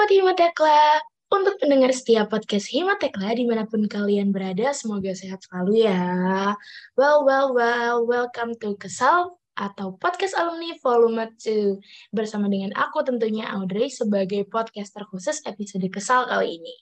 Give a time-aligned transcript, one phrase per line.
[0.00, 0.80] Sobat Himatekla,
[1.28, 6.56] untuk pendengar setiap podcast Himatekla di mana pun kalian berada, semoga sehat selalu ya.
[6.96, 12.16] Well, well, well, welcome to Kesal atau Podcast Alumni Volume 2.
[12.16, 16.74] Bersama dengan aku tentunya Audrey sebagai podcaster khusus episode Kesal kali ini.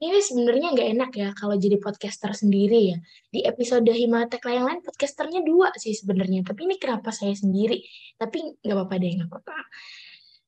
[0.00, 2.98] Ini sebenarnya nggak enak ya kalau jadi podcaster sendiri ya.
[3.28, 6.48] Di episode Himatekla yang lain podcasternya dua sih sebenarnya.
[6.48, 7.84] Tapi ini kenapa saya sendiri?
[8.16, 9.58] Tapi nggak apa-apa deh, nggak apa-apa.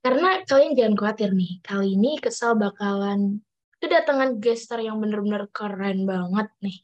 [0.04, 3.40] Karena kalian jangan khawatir nih, kali ini kesal bakalan
[3.80, 6.76] kedatangan gestar yang bener-bener keren banget nih.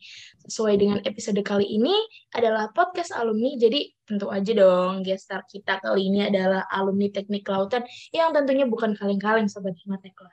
[0.48, 1.93] Sesuai dengan episode kali ini
[2.33, 7.84] adalah podcast alumni, jadi tentu aja dong gestar kita kali ini adalah alumni teknik kelautan
[8.09, 10.32] yang tentunya bukan kaleng-kaleng Sobat Himatekla.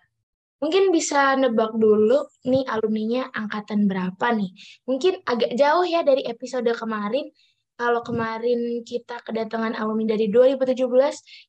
[0.64, 4.56] Mungkin bisa nebak dulu nih alumninya angkatan berapa nih.
[4.88, 7.30] Mungkin agak jauh ya dari episode kemarin.
[7.78, 10.82] Kalau kemarin kita kedatangan alumni dari 2017,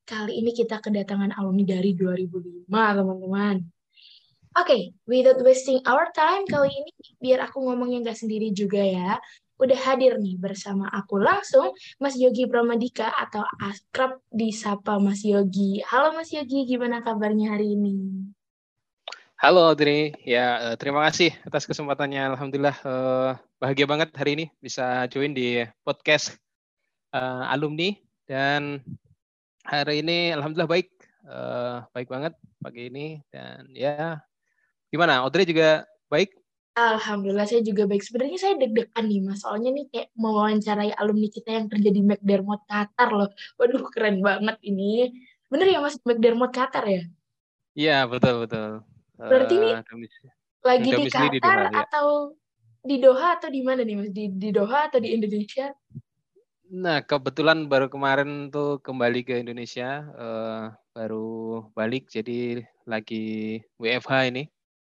[0.05, 3.65] kali ini kita kedatangan alumni dari 2005, teman-teman.
[4.53, 9.17] Oke, okay, without wasting our time, kali ini biar aku ngomongnya nggak sendiri juga ya.
[9.57, 15.81] Udah hadir nih bersama aku langsung Mas Yogi Pramadika atau akrab disapa Mas Yogi.
[15.89, 18.17] Halo Mas Yogi, gimana kabarnya hari ini?
[19.39, 22.34] Halo Audrey, ya terima kasih atas kesempatannya.
[22.34, 22.75] Alhamdulillah
[23.62, 26.34] bahagia banget hari ini bisa join di podcast
[27.14, 27.95] uh, alumni
[28.27, 28.83] dan
[29.62, 30.91] hari ini alhamdulillah baik,
[31.95, 34.19] baik banget pagi ini dan ya
[34.91, 36.34] gimana Audrey juga baik?
[36.75, 38.02] Alhamdulillah saya juga baik.
[38.02, 42.67] Sebenarnya saya deg-degan nih mas, soalnya nih kayak mewawancarai alumni kita yang kerja di McDermott
[42.67, 43.30] Qatar loh.
[43.55, 45.14] Waduh keren banget ini.
[45.47, 47.06] Bener ya mas McDermott Qatar ya?
[47.78, 48.83] Iya betul betul.
[49.19, 49.83] Berarti ini uh,
[50.62, 51.70] lagi di Qatar di Doha, ya.
[51.83, 52.06] atau
[52.86, 54.08] di Doha atau di mana nih Mas?
[54.14, 55.74] Di, di Doha atau di Indonesia?
[56.69, 64.44] Nah, kebetulan baru kemarin tuh kembali ke Indonesia, uh, baru balik jadi lagi WFH ini,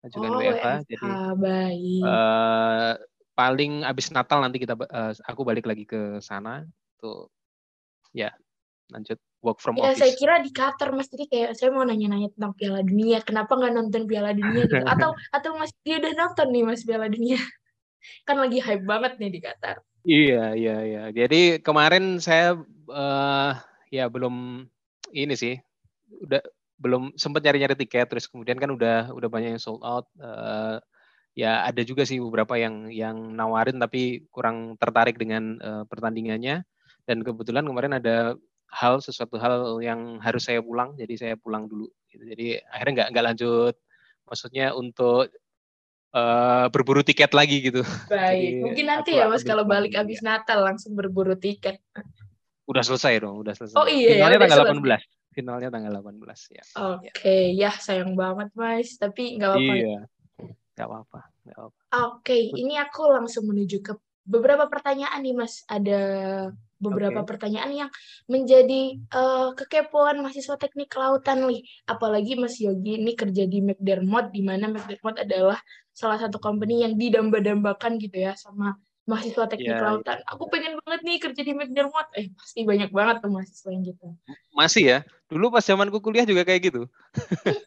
[0.02, 0.66] ajukan oh, WFH.
[0.66, 0.68] WFH.
[0.88, 2.02] Jadi baik.
[2.02, 2.92] Uh,
[3.36, 6.64] paling abis Natal nanti kita uh, aku balik lagi ke sana
[6.96, 7.28] tuh
[8.16, 8.32] ya
[8.88, 10.00] lanjut work from ya, office.
[10.00, 11.08] saya kira di Qatar mas.
[11.10, 13.20] Jadi kayak saya mau nanya-nanya tentang Piala Dunia.
[13.22, 14.84] Kenapa nggak nonton Piala Dunia gitu?
[14.92, 17.40] Atau atau mas dia udah nonton nih mas Piala Dunia?
[18.26, 19.76] Kan lagi hype banget nih di Qatar.
[20.06, 21.02] Iya iya iya.
[21.10, 22.54] Jadi kemarin saya
[22.90, 23.52] uh,
[23.90, 24.66] ya belum
[25.10, 25.58] ini sih.
[26.22, 26.38] Udah
[26.78, 28.06] belum sempat nyari-nyari tiket.
[28.06, 30.06] Terus kemudian kan udah udah banyak yang sold out.
[30.18, 30.78] Uh,
[31.36, 36.62] ya ada juga sih beberapa yang yang nawarin tapi kurang tertarik dengan uh, pertandingannya.
[37.06, 38.38] Dan kebetulan kemarin ada
[38.70, 42.22] hal sesuatu hal yang harus saya pulang jadi saya pulang dulu gitu.
[42.26, 43.74] jadi akhirnya nggak nggak lanjut
[44.26, 45.30] maksudnya untuk
[46.12, 47.82] uh, berburu tiket lagi gitu
[48.12, 50.02] baik jadi, mungkin nanti ya mas kalau balik ya.
[50.02, 51.78] habis Natal langsung berburu tiket
[52.66, 55.06] udah selesai dong udah selesai oh iya finalnya tanggal selesai.
[55.06, 57.42] 18 finalnya tanggal 18 ya oke okay.
[57.54, 60.00] ya sayang banget mas tapi nggak apa-apa iya
[60.76, 61.20] nggak apa-apa
[61.54, 61.70] oke
[62.20, 62.50] okay.
[62.52, 63.94] ini aku langsung menuju ke
[64.26, 66.00] beberapa pertanyaan nih mas ada
[66.76, 67.28] beberapa okay.
[67.28, 67.90] pertanyaan yang
[68.28, 71.64] menjadi uh, kekepoan mahasiswa teknik kelautan nih.
[71.88, 75.58] Apalagi Mas Yogi ini kerja di McDermott, di mana McDermott adalah
[75.96, 78.76] salah satu company yang didamba-dambakan gitu ya sama
[79.06, 80.18] mahasiswa teknik yeah, kelautan.
[80.18, 80.32] Yeah.
[80.34, 82.08] Aku pengen banget nih kerja di McDermott.
[82.18, 84.06] Eh, pasti banyak banget tuh mahasiswa yang gitu.
[84.52, 84.98] Masih ya?
[85.30, 86.82] Dulu pas zamanku kuliah juga kayak gitu.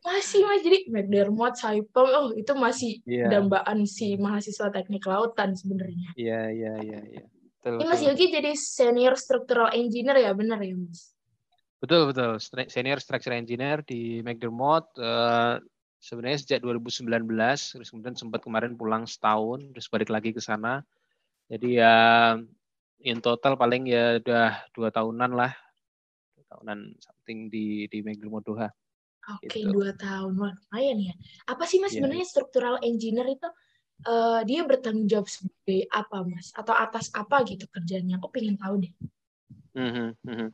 [0.03, 0.61] Masih, Mas.
[0.61, 3.31] Jadi McDermott, Saipem, oh itu masih yeah.
[3.31, 6.11] dambaan si mahasiswa teknik kelautan sebenarnya.
[6.19, 7.19] Iya, yeah, iya, yeah, iya, yeah, iya.
[7.23, 7.38] Yeah.
[7.59, 11.11] Betul, Ini Mas Yogi jadi senior structural engineer ya, benar ya Mas?
[11.83, 12.39] Betul, betul.
[12.71, 14.87] Senior structural engineer di McDermott.
[14.95, 15.59] Uh,
[15.99, 17.27] sebenarnya sejak 2019,
[17.75, 20.83] terus kemudian sempat kemarin pulang setahun, terus balik lagi ke sana.
[21.51, 21.95] Jadi ya
[23.03, 25.51] in total paling ya udah dua tahunan lah,
[26.35, 28.71] dua tahunan something di di McDermott Doha.
[29.35, 29.75] Oke, okay, gitu.
[29.75, 31.13] dua tahun, lumayan ya.
[31.51, 32.01] Apa sih mas yeah.
[32.01, 33.47] sebenarnya structural engineer itu
[34.07, 38.85] uh, dia bertanggung jawab sebagai apa mas atau atas apa gitu kerjanya aku pengen tahu
[38.87, 38.93] deh
[39.75, 39.91] mm
[40.23, 40.49] -hmm.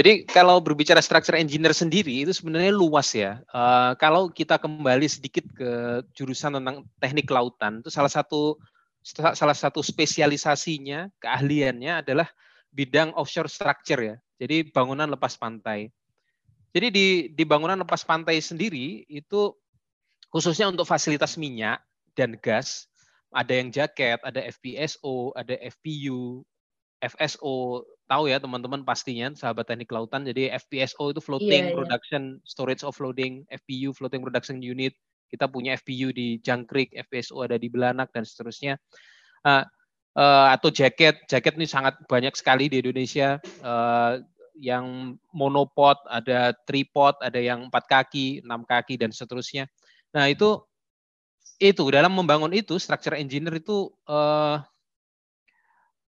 [0.00, 3.42] Jadi kalau berbicara structure engineer sendiri itu sebenarnya luas ya.
[3.50, 8.54] Uh, kalau kita kembali sedikit ke jurusan tentang teknik lautan itu salah satu
[9.34, 12.30] salah satu spesialisasinya keahliannya adalah
[12.70, 14.16] bidang offshore structure ya.
[14.38, 15.90] Jadi bangunan lepas pantai.
[16.70, 19.52] Jadi di di bangunan lepas pantai sendiri itu
[20.30, 21.82] khususnya untuk fasilitas minyak
[22.20, 22.84] dan gas,
[23.32, 26.44] ada yang jaket, ada FPSO, ada FPU,
[27.00, 30.28] FSO, tahu ya teman-teman pastinya sahabat teknik lautan.
[30.28, 31.78] Jadi FPSO itu floating yeah, iya.
[31.78, 32.44] production yeah.
[32.44, 34.92] storage offloading, FPU floating production unit.
[35.30, 38.76] Kita punya FPU di Jangkrik, FPSO ada di Belanak dan seterusnya.
[39.46, 39.62] Uh,
[40.18, 43.38] uh, atau jaket, jaket ini sangat banyak sekali di Indonesia.
[43.62, 44.20] Uh,
[44.60, 49.64] yang monopod, ada tripod, ada yang empat kaki, enam kaki dan seterusnya.
[50.12, 50.60] Nah itu
[51.60, 54.64] itu dalam membangun itu structure engineer itu uh,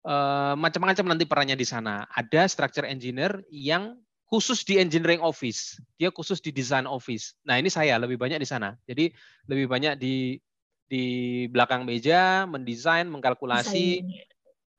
[0.08, 2.08] uh, macam-macam nanti perannya di sana.
[2.08, 4.00] Ada structure engineer yang
[4.32, 7.36] khusus di engineering office, dia khusus di design office.
[7.44, 8.72] Nah ini saya lebih banyak di sana.
[8.88, 9.12] Jadi
[9.44, 10.40] lebih banyak di
[10.88, 11.04] di
[11.52, 14.00] belakang meja mendesain, mengkalkulasi.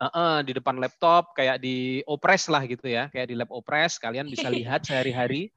[0.02, 4.02] Uh, uh, di depan laptop kayak di opres lah gitu ya kayak di lab opres
[4.02, 5.54] kalian bisa lihat sehari-hari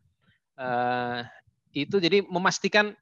[0.61, 1.25] uh,
[1.73, 2.95] itu jadi memastikan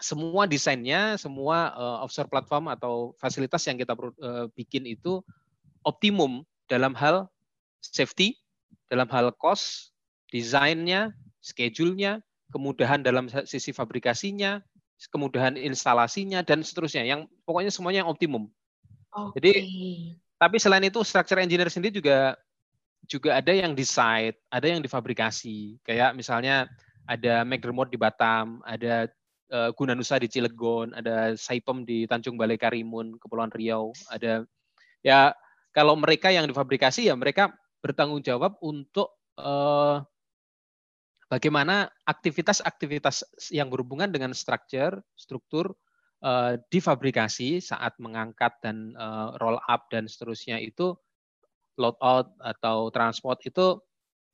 [0.00, 5.20] semua desainnya semua uh, offshore platform atau fasilitas yang kita uh, bikin itu
[5.84, 7.28] optimum dalam hal
[7.84, 8.40] safety
[8.88, 9.92] dalam hal cost
[10.32, 11.12] desainnya
[11.44, 14.64] schedule-nya kemudahan dalam sisi fabrikasinya
[15.12, 18.48] kemudahan instalasinya dan seterusnya yang pokoknya semuanya yang optimum
[19.12, 19.36] okay.
[19.38, 19.52] jadi
[20.40, 22.36] tapi selain itu structure engineer sendiri juga
[23.10, 25.82] juga ada yang di site, ada yang difabrikasi.
[25.82, 26.70] Kayak misalnya
[27.10, 29.10] ada McDermott di Batam, ada
[29.50, 34.46] uh, Gunanusa di Cilegon, ada Saipem di Tanjung Balai Karimun, Kepulauan Riau, ada
[35.04, 35.34] ya
[35.70, 40.02] kalau mereka yang difabrikasi ya mereka bertanggung jawab untuk uh,
[41.30, 43.22] bagaimana aktivitas-aktivitas
[43.54, 45.72] yang berhubungan dengan structure, struktur
[46.24, 50.98] uh, difabrikasi saat mengangkat dan uh, roll up dan seterusnya itu
[51.80, 53.80] load out atau transport itu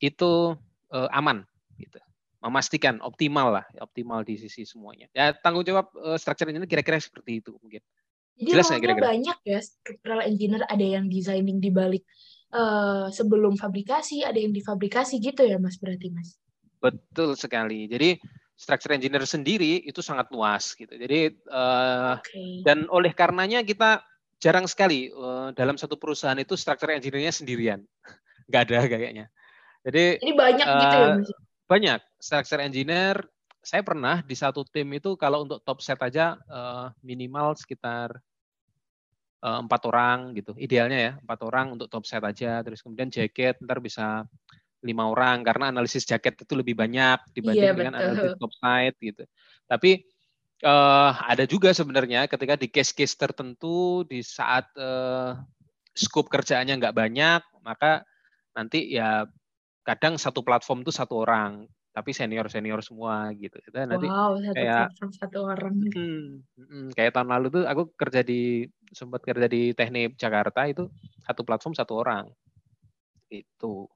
[0.03, 0.57] itu
[0.91, 1.47] uh, aman
[1.79, 2.01] gitu
[2.47, 7.43] memastikan optimal lah optimal di sisi semuanya ya tanggung jawab uh, structure ini kira-kira seperti
[7.43, 7.83] itu mungkin
[8.37, 12.07] jadi Jelas kira-kira banyak ya structural engineer ada yang designing di balik
[12.55, 16.39] uh, sebelum fabrikasi ada yang difabrikasi gitu ya mas berarti mas
[16.79, 18.21] betul sekali jadi
[18.57, 20.91] structure engineer sendiri itu sangat luas gitu.
[20.91, 22.65] Jadi uh, okay.
[22.65, 24.01] dan oleh karenanya kita
[24.41, 27.85] jarang sekali uh, dalam satu perusahaan itu structure engineer-nya sendirian.
[28.49, 29.27] Nggak ada kayaknya.
[29.87, 31.31] Jadi Ini banyak uh, gitu ya Mas?
[31.67, 33.23] Banyak structure engineer.
[33.63, 38.15] Saya pernah di satu tim itu kalau untuk top set aja uh, minimal sekitar
[39.47, 40.59] empat orang gitu.
[40.59, 42.63] Idealnya ya empat orang untuk top set aja.
[42.67, 44.27] Terus kemudian jacket ntar bisa
[44.83, 49.23] lima orang karena analisis jaket itu lebih banyak dibanding iya, dengan analisis top side gitu.
[49.67, 50.03] Tapi
[50.67, 55.39] uh, ada juga sebenarnya ketika di case-case tertentu di saat uh,
[55.95, 58.07] scope kerjaannya nggak banyak, maka
[58.55, 59.27] nanti ya
[59.87, 61.62] kadang satu platform itu satu orang,
[61.94, 63.55] tapi senior senior semua gitu.
[63.62, 65.75] Itu nanti wow, satu kayak platform satu orang.
[65.94, 66.27] Hmm,
[66.59, 70.91] hmm, kayak tahun lalu tuh aku kerja di sempat kerja di teknik Jakarta itu
[71.23, 72.27] satu platform satu orang.
[73.31, 73.87] Itu.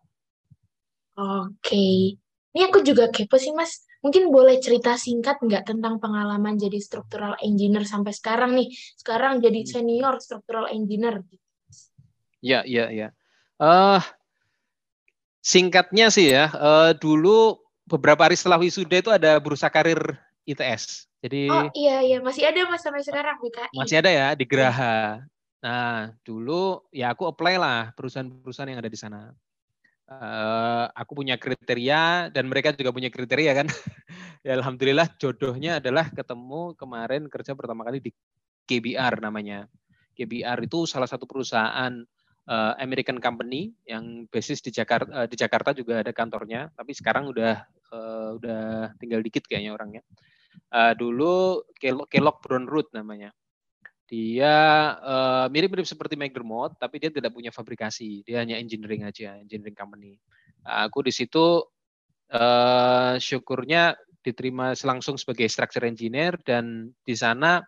[1.18, 2.16] Oke.
[2.50, 3.86] Ini aku juga kepo sih, Mas.
[4.00, 8.70] Mungkin boleh cerita singkat nggak tentang pengalaman jadi structural engineer sampai sekarang nih?
[8.96, 9.70] Sekarang jadi hmm.
[9.70, 11.22] senior structural engineer.
[12.40, 13.12] Ya, ya, ya.
[13.60, 14.00] Uh,
[15.40, 19.98] singkatnya sih ya, uh, dulu beberapa hari setelah wisuda itu ada berusaha karir
[20.46, 21.10] ITS.
[21.20, 23.76] Jadi Oh iya iya masih ada mas sampai sekarang BKI.
[23.76, 25.20] Masih ada ya di Geraha.
[25.60, 29.28] Nah dulu ya aku apply lah perusahaan-perusahaan yang ada di sana
[30.10, 33.66] uh, aku punya kriteria dan mereka juga punya kriteria kan.
[34.46, 38.10] ya alhamdulillah jodohnya adalah ketemu kemarin kerja pertama kali di
[38.66, 39.70] KBR namanya.
[40.18, 42.02] KBR itu salah satu perusahaan
[42.50, 47.30] uh, American company yang basis di Jakarta uh, di Jakarta juga ada kantornya, tapi sekarang
[47.30, 47.62] udah
[47.94, 50.02] uh, udah tinggal dikit kayaknya orangnya.
[50.70, 51.62] Uh, dulu
[52.10, 53.30] Kellogg Brown Root namanya.
[54.10, 54.54] Dia
[54.98, 58.26] uh, mirip-mirip seperti McDermott, tapi dia tidak punya fabrikasi.
[58.26, 60.18] Dia hanya engineering aja, engineering company.
[60.66, 61.62] Uh, aku di situ
[62.34, 67.62] uh, syukurnya diterima langsung sebagai structure engineer dan di sana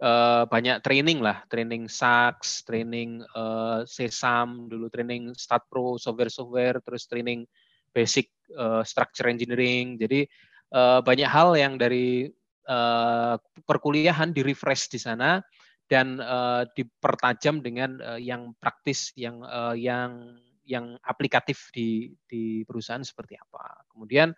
[0.00, 7.06] uh, banyak training lah, training SAX, training uh, Sesam, dulu training Start Pro, software-software, terus
[7.06, 7.44] training
[7.92, 10.00] basic uh, structure engineering.
[10.00, 10.26] Jadi
[10.74, 12.32] uh, banyak hal yang dari
[12.66, 13.36] uh,
[13.68, 15.44] perkuliahan di refresh di sana
[15.90, 23.02] dan uh, dipertajam dengan uh, yang praktis yang uh, yang yang aplikatif di di perusahaan
[23.02, 23.82] seperti apa.
[23.90, 24.30] Kemudian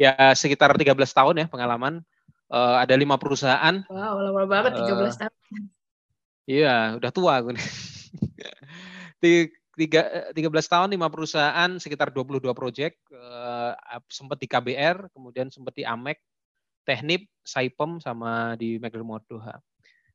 [0.00, 2.00] ya sekitar 13 tahun ya pengalaman
[2.50, 3.82] uh, ada lima perusahaan.
[3.88, 5.62] Wow, lama banget 13 uh, tahun.
[6.46, 7.66] Iya, udah tua aku nih.
[9.76, 13.74] tiga, 13 tahun, lima perusahaan, sekitar 22 proyek, uh,
[14.06, 16.22] sempat di KBR, kemudian sempat di AMEK,
[16.86, 19.58] Teknip, Saipem, sama di McDermott Doha.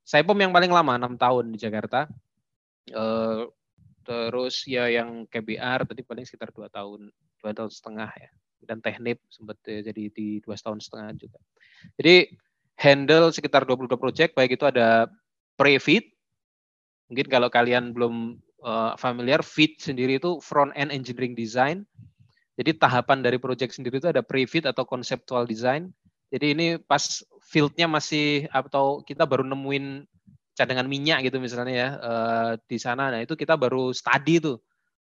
[0.01, 2.09] Saya pom yang paling lama enam tahun di Jakarta.
[2.89, 3.45] Uh,
[4.01, 8.29] terus ya yang KBR tadi paling sekitar dua tahun dua tahun setengah ya
[8.65, 11.39] dan teknik sempat jadi di dua tahun setengah juga
[11.98, 12.30] jadi
[12.77, 15.10] handle sekitar 22 project baik itu ada
[15.58, 16.12] pre-feed
[17.12, 21.86] mungkin kalau kalian belum uh, familiar feed sendiri itu front end engineering design
[22.60, 25.89] Jadi tahapan dari project sendiri itu ada pre-fit atau conceptual design.
[26.30, 30.06] Jadi ini pas fieldnya masih atau kita baru nemuin
[30.53, 33.10] cadangan minyak gitu misalnya ya uh, di sana.
[33.10, 34.58] Nah itu kita baru study tuh.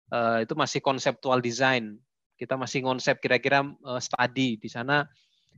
[0.09, 1.99] Uh, itu masih conceptual design.
[2.39, 5.03] Kita masih konsep kira-kira uh, study di sana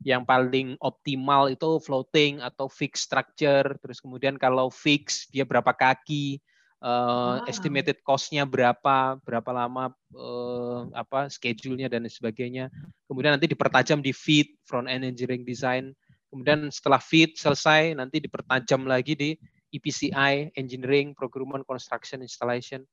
[0.01, 3.77] yang paling optimal itu floating atau fixed structure.
[3.77, 6.41] Terus kemudian kalau fix dia berapa kaki,
[6.81, 7.45] uh, wow.
[7.45, 12.73] estimated cost-nya berapa, berapa lama uh, apa schedule-nya dan sebagainya.
[13.05, 15.93] Kemudian nanti dipertajam di feed front end engineering design.
[16.33, 19.29] Kemudian setelah feed selesai nanti dipertajam lagi di
[19.71, 22.83] EPCI engineering procurement construction installation.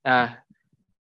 [0.00, 0.40] Nah,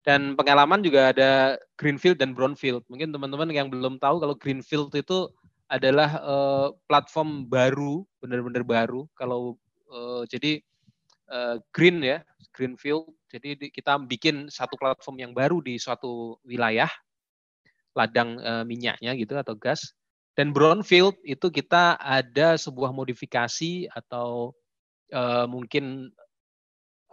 [0.05, 2.85] dan pengalaman juga ada greenfield dan brownfield.
[2.93, 5.33] Mungkin teman-teman yang belum tahu kalau greenfield itu
[5.73, 9.09] adalah uh, platform baru, benar-benar baru.
[9.17, 9.57] Kalau
[9.89, 10.61] uh, jadi
[11.33, 12.21] uh, green ya,
[12.53, 13.09] greenfield.
[13.33, 16.93] Jadi kita bikin satu platform yang baru di suatu wilayah,
[17.97, 19.97] ladang uh, minyaknya gitu atau gas.
[20.37, 24.53] Dan brownfield itu kita ada sebuah modifikasi atau
[25.15, 26.13] uh, mungkin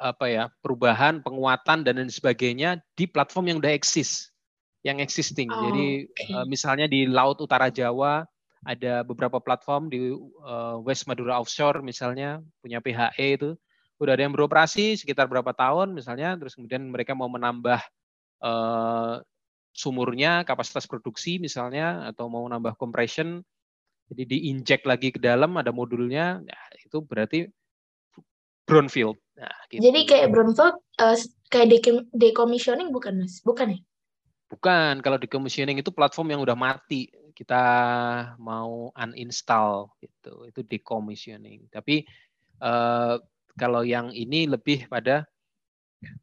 [0.01, 4.33] apa ya perubahan, penguatan dan lain sebagainya di platform yang udah eksis,
[4.81, 5.53] yang existing.
[5.53, 6.33] Oh, Jadi okay.
[6.33, 8.25] uh, misalnya di Laut Utara Jawa
[8.65, 13.57] ada beberapa platform di uh, West Madura Offshore misalnya punya PHE itu
[14.01, 17.81] udah ada yang beroperasi sekitar berapa tahun misalnya terus kemudian mereka mau menambah
[18.41, 19.21] uh,
[19.73, 23.41] sumurnya kapasitas produksi misalnya atau mau menambah compression
[24.13, 27.49] jadi diinjek lagi ke dalam ada modulnya ya, itu berarti
[28.65, 29.81] brownfield nah, gitu.
[29.81, 31.17] jadi kayak brownfield uh,
[31.51, 31.83] kayak
[32.15, 33.43] decommissioning bukan mas?
[33.43, 33.79] Bukan ya?
[34.47, 35.03] Bukan.
[35.03, 37.11] Kalau decommissioning itu platform yang udah mati.
[37.35, 37.63] Kita
[38.39, 40.47] mau uninstall gitu.
[40.47, 41.67] Itu decommissioning.
[41.71, 42.07] Tapi
[42.63, 43.19] uh,
[43.59, 45.27] kalau yang ini lebih pada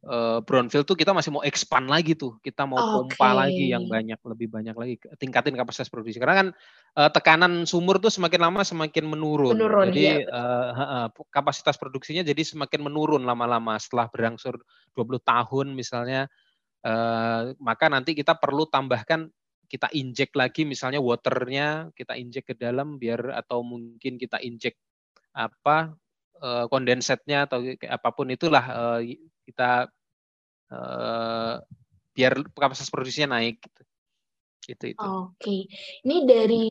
[0.06, 2.36] uh, brownfield tuh kita masih mau expand lagi tuh.
[2.42, 3.14] Kita mau okay.
[3.14, 4.94] pompa lagi yang banyak, lebih banyak lagi.
[5.18, 6.18] Tingkatin kapasitas produksi.
[6.18, 6.48] Karena kan
[6.98, 9.54] uh, tekanan sumur tuh semakin lama semakin menurun.
[9.54, 14.58] menurun jadi ya, uh, kapasitas produksinya jadi semakin menurun lama-lama setelah berangsur
[14.94, 16.26] 20 tahun misalnya.
[16.78, 19.26] Uh, maka nanti kita perlu tambahkan
[19.68, 24.78] kita injek lagi misalnya waternya kita injek ke dalam biar atau mungkin kita injek
[25.36, 25.92] apa
[26.40, 29.00] uh, kondensetnya atau apa pun itulah uh,
[29.48, 29.88] kita
[30.68, 31.56] uh,
[32.12, 33.82] biar kapasitas produksinya naik gitu.
[34.68, 35.00] Itu itu.
[35.00, 35.32] Oke.
[35.40, 35.60] Okay.
[36.04, 36.68] Ini dari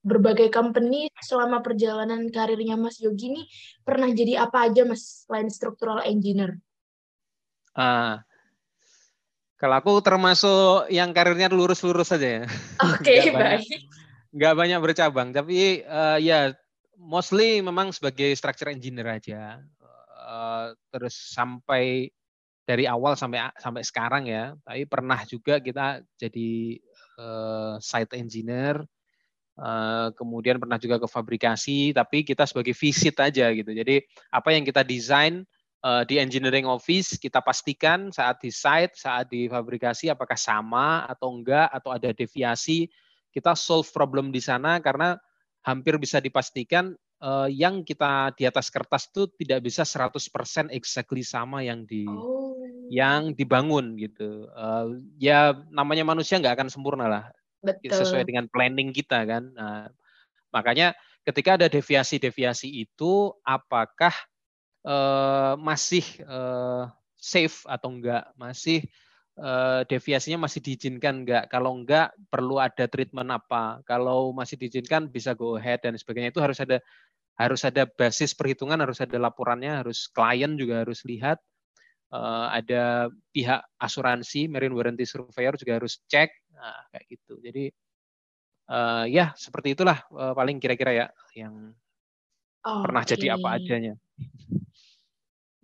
[0.00, 3.42] berbagai company selama perjalanan karirnya Mas Yogi ini
[3.84, 6.56] pernah jadi apa aja Mas selain structural engineer?
[7.76, 8.24] Ah.
[9.60, 12.44] Kalau aku termasuk yang karirnya lurus-lurus saja ya.
[12.80, 13.68] Oke, okay, baik.
[14.32, 16.56] Nggak banyak bercabang, tapi uh, ya
[16.96, 19.60] mostly memang sebagai structure engineer aja.
[20.40, 22.08] Uh, terus sampai
[22.64, 24.56] dari awal sampai sampai sekarang ya.
[24.64, 26.80] Tapi pernah juga kita jadi
[27.20, 28.80] uh, site engineer.
[29.60, 33.68] Uh, kemudian pernah juga ke fabrikasi, tapi kita sebagai visit aja gitu.
[33.76, 34.00] Jadi
[34.32, 35.44] apa yang kita desain
[35.84, 41.28] uh, di engineering office kita pastikan saat di site, saat di fabrikasi apakah sama atau
[41.36, 42.88] enggak atau ada deviasi.
[43.28, 45.14] Kita solve problem di sana karena
[45.60, 51.62] hampir bisa dipastikan uh, yang kita di atas kertas itu tidak bisa 100% exactly sama
[51.62, 52.56] yang di oh.
[52.90, 54.48] yang dibangun gitu.
[54.52, 57.24] Uh, ya namanya manusia nggak akan sempurna lah.
[57.60, 57.92] Betul.
[57.92, 59.52] Sesuai dengan planning kita kan.
[59.52, 59.92] Nah,
[60.48, 60.96] makanya
[61.28, 64.12] ketika ada deviasi-deviasi itu apakah
[64.84, 66.88] uh, masih uh,
[67.20, 68.32] safe atau enggak?
[68.40, 68.88] Masih
[69.36, 71.52] uh, deviasinya masih diizinkan enggak?
[71.52, 73.84] Kalau enggak perlu ada treatment apa?
[73.84, 76.32] Kalau masih diizinkan bisa go ahead dan sebagainya.
[76.32, 76.80] Itu harus ada
[77.40, 81.40] harus ada basis perhitungan, harus ada laporannya, harus klien juga harus lihat.
[82.10, 87.38] Uh, ada pihak asuransi, marine warranty surveyor juga harus cek, nah, kayak gitu.
[87.38, 87.64] Jadi
[88.68, 91.06] uh, ya seperti itulah uh, paling kira-kira ya
[91.38, 91.70] yang
[92.66, 93.14] oh, pernah okay.
[93.14, 93.94] jadi apa adanya.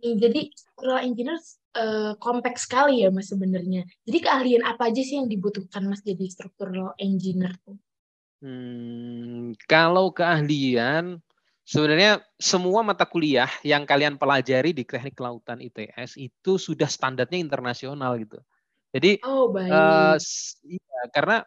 [0.07, 1.39] Jadi structural engineer
[1.75, 3.83] uh, kompleks sekali ya mas sebenarnya.
[4.07, 7.75] Jadi keahlian apa aja sih yang dibutuhkan mas jadi structural engineer tuh?
[8.39, 11.26] Hmm, kalau keahlian
[11.67, 18.15] sebenarnya semua mata kuliah yang kalian pelajari di teknik kelautan ITS itu sudah standarnya internasional
[18.23, 18.39] gitu.
[18.95, 19.69] Jadi oh, baik.
[19.69, 20.17] Uh,
[20.63, 21.43] iya, karena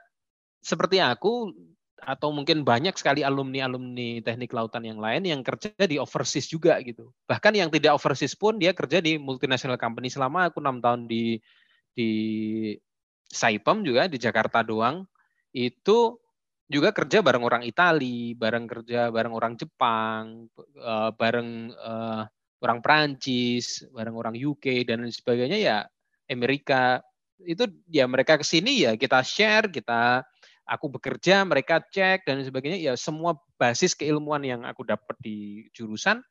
[0.59, 1.55] seperti aku
[1.99, 7.15] atau mungkin banyak sekali alumni-alumni teknik lautan yang lain yang kerja di overseas juga gitu.
[7.27, 11.39] Bahkan yang tidak overseas pun dia kerja di multinational company selama aku enam tahun di
[11.95, 12.09] di
[13.29, 15.05] Saipem juga di Jakarta doang
[15.53, 16.17] itu
[16.69, 20.45] juga kerja bareng orang Itali, bareng kerja bareng orang Jepang,
[20.77, 22.23] eh, bareng uh,
[22.61, 25.77] orang Prancis, bareng orang UK dan sebagainya ya
[26.29, 27.01] Amerika
[27.41, 30.21] itu ya mereka ke sini ya kita share, kita
[30.69, 32.77] aku bekerja, mereka cek dan sebagainya.
[32.77, 36.21] Ya semua basis keilmuan yang aku dapat di jurusan,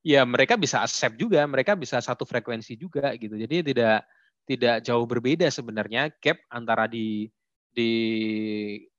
[0.00, 3.36] ya mereka bisa accept juga, mereka bisa satu frekuensi juga gitu.
[3.36, 4.08] Jadi tidak
[4.48, 7.28] tidak jauh berbeda sebenarnya gap antara di
[7.72, 7.92] di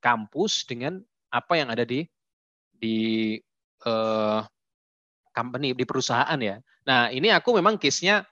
[0.02, 1.00] kampus dengan
[1.30, 2.06] apa yang ada di
[2.74, 3.38] di
[3.86, 4.44] uh,
[5.34, 6.60] company di perusahaan ya.
[6.86, 8.26] Nah ini aku memang case-nya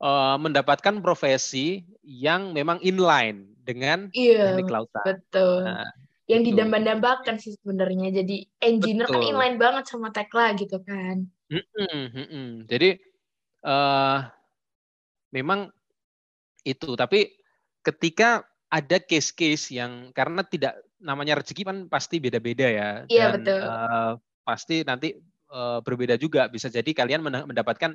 [0.00, 5.04] uh, mendapatkan profesi yang memang inline dengan iya, teknik lautan.
[5.04, 5.64] Betul.
[5.64, 5.88] Nah,
[6.24, 6.56] yang gitu.
[6.56, 8.24] didambang-dambakan sih sebenarnya.
[8.24, 9.20] Jadi engineer kan betul.
[9.20, 11.28] kan inline banget sama Tekla gitu kan.
[11.52, 12.48] Mm -mm, mm -mm.
[12.68, 12.90] Jadi
[13.68, 14.18] uh,
[15.32, 15.68] memang
[16.64, 16.96] itu.
[16.96, 17.28] Tapi
[17.84, 22.88] ketika ada case-case yang karena tidak namanya rezeki kan pasti beda-beda ya.
[23.06, 23.62] Iya betul.
[23.62, 25.14] Uh, pasti nanti
[25.54, 26.50] uh, berbeda juga.
[26.50, 27.94] Bisa jadi kalian mendapatkan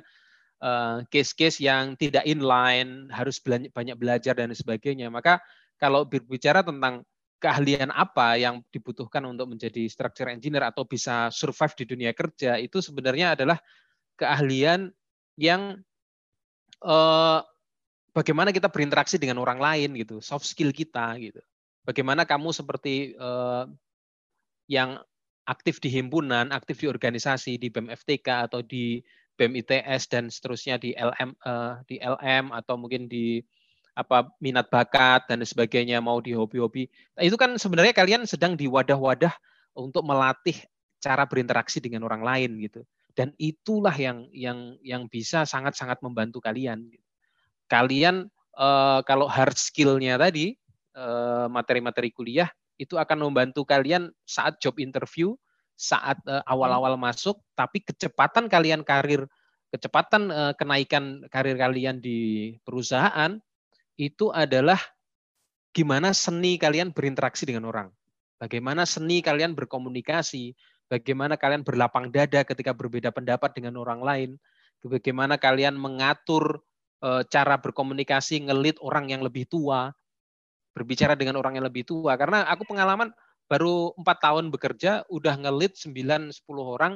[1.08, 5.12] case-case uh, yang tidak inline, harus banyak belajar dan sebagainya.
[5.12, 5.40] Maka
[5.76, 7.04] kalau berbicara tentang
[7.40, 12.84] keahlian apa yang dibutuhkan untuk menjadi structure engineer atau bisa survive di dunia kerja itu
[12.84, 13.56] sebenarnya adalah
[14.20, 14.92] keahlian
[15.40, 15.80] yang
[16.84, 17.40] uh,
[18.20, 21.40] bagaimana kita berinteraksi dengan orang lain gitu, soft skill kita gitu.
[21.88, 23.64] Bagaimana kamu seperti uh,
[24.68, 25.00] yang
[25.48, 29.00] aktif di himpunan, aktif di organisasi di BEM FTK atau di
[29.40, 33.40] BEM ITS dan seterusnya di LM uh, di LM atau mungkin di
[33.96, 36.86] apa minat bakat dan sebagainya mau di hobi-hobi.
[37.16, 39.32] Nah, itu kan sebenarnya kalian sedang di wadah-wadah
[39.74, 40.54] untuk melatih
[41.00, 42.84] cara berinteraksi dengan orang lain gitu.
[43.16, 46.86] Dan itulah yang yang yang bisa sangat-sangat membantu kalian.
[47.70, 48.26] Kalian
[48.58, 50.58] eh, kalau hard skill-nya tadi
[50.98, 52.50] eh, materi-materi kuliah
[52.80, 55.38] itu akan membantu kalian saat job interview,
[55.78, 59.30] saat eh, awal-awal masuk, tapi kecepatan kalian karir,
[59.70, 63.38] kecepatan kenaikan karir kalian di perusahaan
[63.94, 64.82] itu adalah
[65.70, 67.88] gimana seni kalian berinteraksi dengan orang.
[68.40, 70.56] Bagaimana seni kalian berkomunikasi,
[70.90, 74.30] bagaimana kalian berlapang dada ketika berbeda pendapat dengan orang lain,
[74.80, 76.69] bagaimana kalian mengatur e,
[77.32, 79.90] cara berkomunikasi, ngelit orang yang lebih tua,
[80.76, 82.14] berbicara dengan orang yang lebih tua.
[82.20, 83.10] Karena aku pengalaman
[83.50, 86.94] baru empat tahun bekerja, udah ngelit 9-10 orang,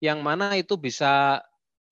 [0.00, 1.44] yang mana itu bisa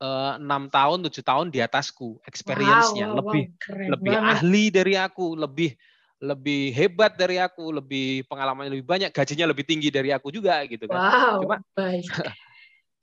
[0.03, 4.35] Eh, enam tahun tujuh tahun di atasku experience-nya wow, wow, lebih wow, lebih banget.
[4.35, 5.79] ahli dari aku lebih
[6.19, 10.91] lebih hebat dari aku lebih pengalaman lebih banyak gajinya lebih tinggi dari aku juga gitu
[10.91, 12.03] kan wow, cuma baik.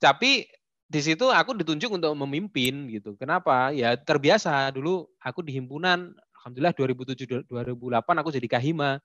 [0.04, 0.44] tapi
[0.90, 3.14] di situ aku ditunjuk untuk memimpin gitu.
[3.14, 3.70] Kenapa?
[3.70, 4.74] Ya terbiasa.
[4.74, 6.10] Dulu aku di himpunan
[6.42, 8.98] alhamdulillah 2007 2008 aku jadi kahima.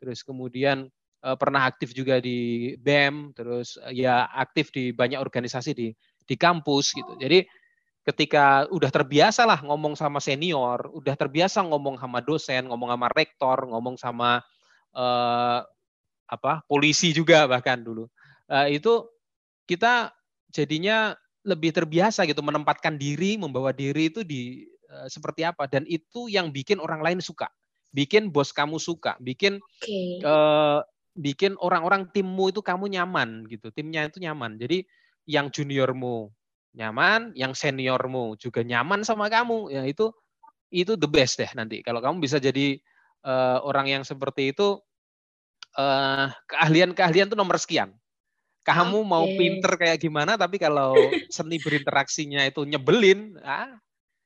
[0.00, 0.88] Terus kemudian
[1.20, 5.92] eh, pernah aktif juga di BEM terus eh, ya aktif di banyak organisasi di
[6.24, 7.20] di kampus gitu.
[7.20, 7.44] Jadi
[8.08, 13.58] ketika udah terbiasa lah ngomong sama senior, udah terbiasa ngomong sama dosen, ngomong sama rektor,
[13.68, 14.40] ngomong sama
[14.96, 15.60] eh,
[16.26, 18.08] apa polisi juga bahkan dulu,
[18.48, 19.04] eh, itu
[19.68, 20.16] kita
[20.48, 21.12] jadinya
[21.46, 26.50] lebih terbiasa gitu menempatkan diri, membawa diri itu di eh, seperti apa dan itu yang
[26.50, 27.46] bikin orang lain suka,
[27.94, 30.18] bikin bos kamu suka, bikin okay.
[30.20, 30.80] eh,
[31.16, 34.58] bikin orang-orang timmu itu kamu nyaman gitu, timnya itu nyaman.
[34.60, 34.84] Jadi
[35.24, 36.28] yang juniormu
[36.76, 40.12] nyaman, yang seniormu juga nyaman sama kamu, ya itu
[40.68, 41.80] itu the best deh nanti.
[41.80, 42.76] Kalau kamu bisa jadi
[43.24, 44.76] uh, orang yang seperti itu,
[45.80, 47.96] uh, keahlian-keahlian itu nomor sekian.
[48.66, 49.08] Kamu okay.
[49.08, 50.92] mau pinter kayak gimana, tapi kalau
[51.34, 53.78] seni berinteraksinya itu nyebelin, ah,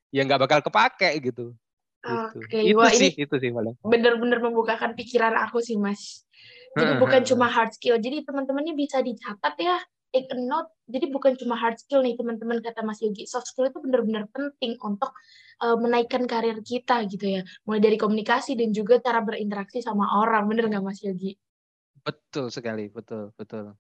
[0.09, 1.53] ya nggak bakal kepake gitu.
[2.01, 2.73] Oke, okay.
[2.73, 3.77] itu Wah, sih, itu sih paling.
[3.85, 6.25] Bener-bener membukakan pikiran aku sih, Mas.
[6.73, 8.01] Jadi bukan cuma hard skill.
[8.01, 9.77] Jadi teman-temannya bisa dicatat ya
[10.15, 10.71] take a note.
[10.91, 13.27] Jadi bukan cuma hard skill nih teman-teman kata Mas Yogi.
[13.27, 15.15] Soft skill itu benar-benar penting untuk
[15.63, 17.43] uh, menaikkan karir kita gitu ya.
[17.67, 20.51] Mulai dari komunikasi dan juga cara berinteraksi sama orang.
[20.51, 21.39] Bener nggak Mas Yogi?
[22.03, 23.77] Betul sekali, betul, betul.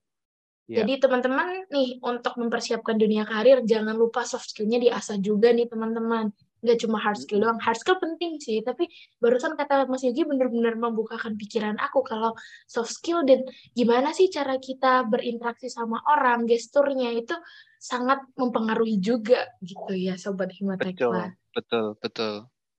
[0.71, 0.87] Yeah.
[0.87, 6.31] Jadi teman-teman nih untuk mempersiapkan dunia karir jangan lupa soft skillnya diasah juga nih teman-teman
[6.63, 7.59] nggak cuma hard skill doang.
[7.59, 8.87] Hard skill penting sih, tapi
[9.19, 12.39] barusan kata Mas Yogi benar-benar membukakan pikiran aku kalau
[12.71, 13.43] soft skill dan
[13.75, 17.35] gimana sih cara kita berinteraksi sama orang, gesturnya itu
[17.83, 21.35] sangat mempengaruhi juga gitu ya sobat Himatekla.
[21.51, 22.35] Betul, betul, betul,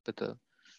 [0.08, 0.32] betul.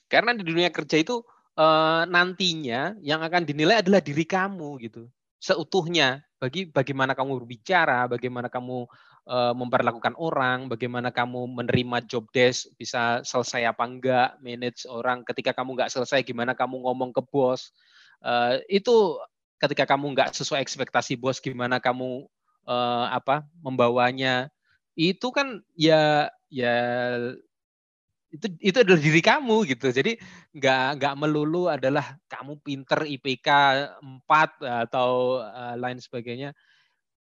[0.08, 1.20] Karena di dunia kerja itu
[1.60, 5.10] uh, nantinya yang akan dinilai adalah diri kamu gitu
[5.42, 8.90] seutuhnya bagi bagaimana kamu berbicara, bagaimana kamu
[9.30, 15.22] uh, memperlakukan orang, bagaimana kamu menerima job desk, bisa selesai apa enggak, manage orang.
[15.22, 17.70] Ketika kamu enggak selesai, gimana kamu ngomong ke bos.
[18.18, 19.22] Uh, itu
[19.62, 22.26] ketika kamu enggak sesuai ekspektasi bos, gimana kamu
[22.66, 24.50] uh, apa membawanya.
[24.98, 26.74] Itu kan ya ya
[28.32, 29.92] itu itu adalah diri kamu gitu.
[29.92, 30.16] Jadi
[30.56, 33.48] nggak nggak melulu adalah kamu pinter IPK
[34.00, 36.56] 4 atau uh, lain sebagainya.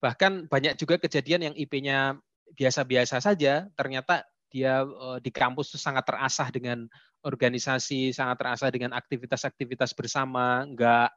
[0.03, 2.19] Bahkan banyak juga kejadian yang IP-nya
[2.53, 6.85] biasa-biasa saja, ternyata dia uh, di kampus itu sangat terasah dengan
[7.23, 11.09] organisasi, sangat terasah dengan aktivitas-aktivitas bersama, nggak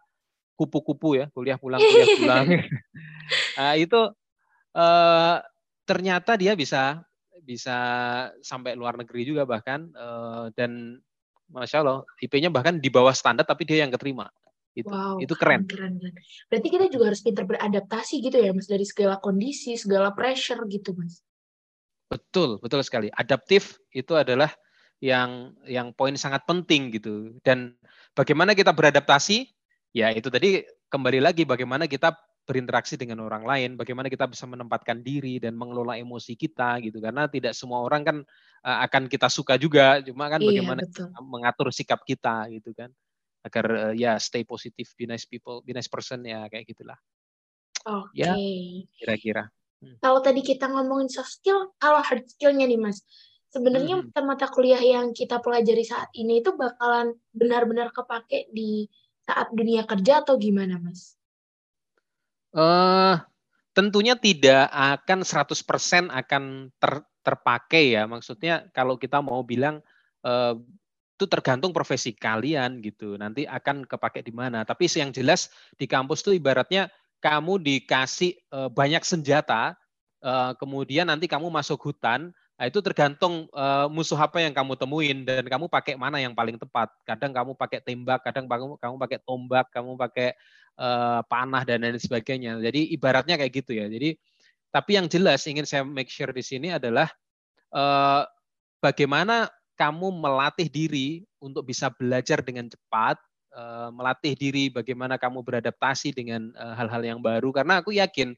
[0.55, 2.47] kupu-kupu ya, kuliah pulang kuliah pulang.
[3.59, 4.01] nah, itu
[4.75, 5.37] uh,
[5.83, 7.03] ternyata dia bisa
[7.43, 7.77] bisa
[8.45, 11.01] sampai luar negeri juga bahkan uh, dan
[11.51, 14.31] masya Allah IP-nya bahkan di bawah standar tapi dia yang keterima.
[14.71, 15.67] Itu wow, itu keren.
[15.67, 16.15] keren keren
[16.47, 20.95] berarti kita juga harus pintar beradaptasi gitu ya mas dari segala kondisi segala pressure gitu
[20.95, 21.27] mas.
[22.07, 23.11] Betul betul sekali.
[23.11, 24.51] Adaptif itu adalah
[25.03, 27.35] yang yang poin sangat penting gitu.
[27.43, 27.75] Dan
[28.15, 29.51] bagaimana kita beradaptasi?
[29.91, 32.15] Ya itu tadi kembali lagi bagaimana kita
[32.51, 36.99] berinteraksi dengan orang lain, bagaimana kita bisa menempatkan diri dan mengelola emosi kita gitu.
[36.99, 38.17] Karena tidak semua orang kan
[38.67, 40.83] uh, akan kita suka juga, cuma kan iya, bagaimana
[41.23, 42.91] mengatur sikap kita gitu kan.
[43.47, 46.99] Agar uh, ya stay positif, be nice people, be nice person ya kayak gitulah.
[47.87, 48.19] Oke.
[48.19, 48.27] Okay.
[48.27, 48.35] Ya,
[48.99, 49.45] kira-kira.
[49.81, 49.97] Hmm.
[50.03, 53.01] Kalau tadi kita ngomongin soft skill, kalau hard skillnya nih Mas,
[53.55, 54.27] sebenarnya hmm.
[54.27, 58.91] mata kuliah yang kita pelajari saat ini itu bakalan benar-benar kepake di
[59.25, 61.20] saat dunia kerja atau gimana Mas?
[62.51, 63.15] Uh,
[63.71, 66.45] tentunya tidak akan 100% akan
[66.77, 68.05] ter, terpakai ya.
[68.11, 69.79] Maksudnya kalau kita mau bilang
[70.27, 70.59] uh,
[71.21, 73.15] itu tergantung profesi kalian gitu.
[73.21, 74.65] Nanti akan kepake di mana.
[74.65, 76.89] Tapi yang jelas di kampus tuh ibaratnya
[77.21, 79.77] kamu dikasih uh, banyak senjata,
[80.25, 85.25] uh, kemudian nanti kamu masuk hutan, Nah, itu tergantung uh, musuh apa yang kamu temuin
[85.25, 86.93] dan kamu pakai mana yang paling tepat.
[87.09, 90.37] Kadang kamu pakai tembak, kadang kamu pakai tombak, kamu pakai
[90.79, 92.61] uh, panah dan lain sebagainya.
[92.61, 93.87] Jadi ibaratnya kayak gitu ya.
[93.89, 94.15] Jadi
[94.71, 97.11] tapi yang jelas ingin saya make sure di sini adalah
[97.75, 98.23] uh,
[98.79, 103.17] bagaimana kamu melatih diri untuk bisa belajar dengan cepat,
[103.57, 107.51] uh, melatih diri bagaimana kamu beradaptasi dengan hal-hal uh, yang baru.
[107.51, 108.37] Karena aku yakin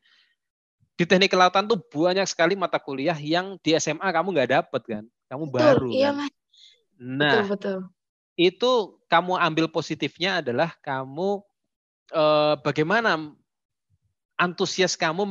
[0.96, 5.04] di teknik kelautan tuh banyak sekali mata kuliah yang di SMA kamu nggak dapet kan,
[5.26, 6.16] kamu betul, baru iya, kan.
[6.20, 6.32] Mas.
[7.02, 7.78] Nah, betul, betul.
[8.38, 8.72] itu
[9.10, 11.42] kamu ambil positifnya adalah kamu
[12.12, 13.32] eh, bagaimana
[14.40, 15.22] antusias kamu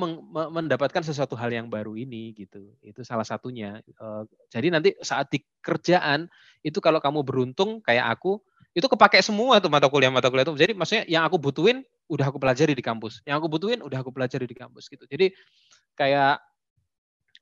[0.56, 2.72] mendapatkan sesuatu hal yang baru ini gitu.
[2.80, 3.82] Itu salah satunya.
[3.86, 6.32] Eh, jadi nanti saat di kerjaan
[6.66, 8.40] itu kalau kamu beruntung kayak aku,
[8.72, 10.56] itu kepake semua tuh mata kuliah mata kuliah itu.
[10.56, 13.20] Jadi maksudnya yang aku butuhin udah aku pelajari di kampus.
[13.28, 15.04] Yang aku butuhin udah aku pelajari di kampus gitu.
[15.06, 15.36] Jadi
[16.00, 16.40] kayak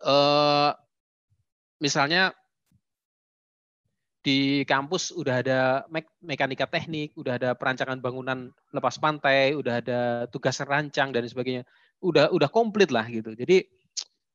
[0.04, 0.72] eh,
[1.80, 2.34] misalnya
[4.20, 10.00] di kampus udah ada me mekanika teknik, udah ada perancangan bangunan lepas pantai, udah ada
[10.28, 11.64] tugas rancang dan sebagainya.
[12.04, 13.32] Udah udah komplit lah gitu.
[13.32, 13.64] Jadi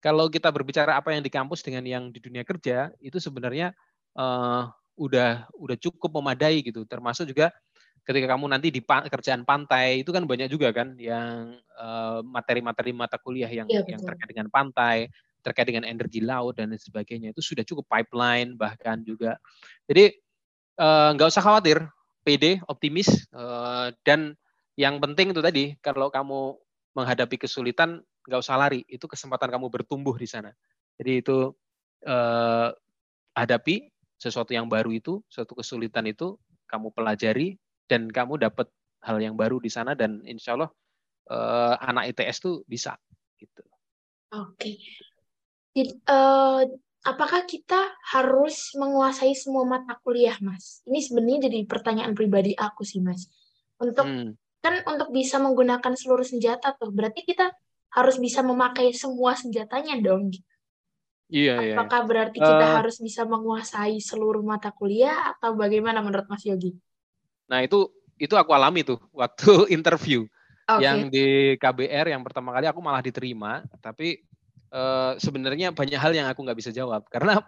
[0.01, 3.73] kalau kita berbicara apa yang di kampus dengan yang di dunia kerja itu sebenarnya
[4.17, 6.85] uh, udah udah cukup memadai gitu.
[6.89, 7.53] Termasuk juga
[8.05, 12.99] ketika kamu nanti di kerjaan pantai itu kan banyak juga kan yang eh, materi-materi uh,
[13.01, 15.09] mata kuliah yang ya, yang terkait dengan pantai,
[15.45, 19.37] terkait dengan energi laut dan sebagainya itu sudah cukup pipeline bahkan juga.
[19.85, 20.17] Jadi
[20.81, 21.85] uh, nggak usah khawatir,
[22.25, 24.33] PD, optimis uh, dan
[24.81, 26.57] yang penting itu tadi kalau kamu
[26.97, 30.49] menghadapi kesulitan nggak usah lari, itu kesempatan kamu bertumbuh di sana.
[30.97, 31.53] Jadi itu
[32.09, 32.73] uh,
[33.37, 38.73] hadapi sesuatu yang baru itu, suatu kesulitan itu kamu pelajari dan kamu dapat
[39.05, 40.73] hal yang baru di sana dan insya Allah
[41.29, 42.97] uh, anak ITS tuh bisa
[43.37, 43.61] gitu.
[44.33, 44.81] Oke.
[45.75, 46.63] Uh,
[47.03, 50.81] apakah kita harus menguasai semua mata kuliah, Mas?
[50.89, 53.27] Ini sebenarnya jadi pertanyaan pribadi aku sih, Mas.
[53.77, 54.39] Untuk hmm.
[54.65, 57.53] kan untuk bisa menggunakan seluruh senjata tuh, berarti kita
[57.95, 60.33] harus bisa memakai semua senjatanya dong.
[61.31, 61.75] Iya, iya.
[61.77, 62.09] Apakah iya.
[62.09, 66.75] berarti kita uh, harus bisa menguasai seluruh mata kuliah atau bagaimana menurut Mas Yogi?
[67.51, 70.25] Nah itu itu aku alami tuh waktu interview
[70.67, 70.85] okay.
[70.85, 74.23] yang di KBR yang pertama kali aku malah diterima, tapi
[74.75, 77.39] uh, sebenarnya banyak hal yang aku nggak bisa jawab karena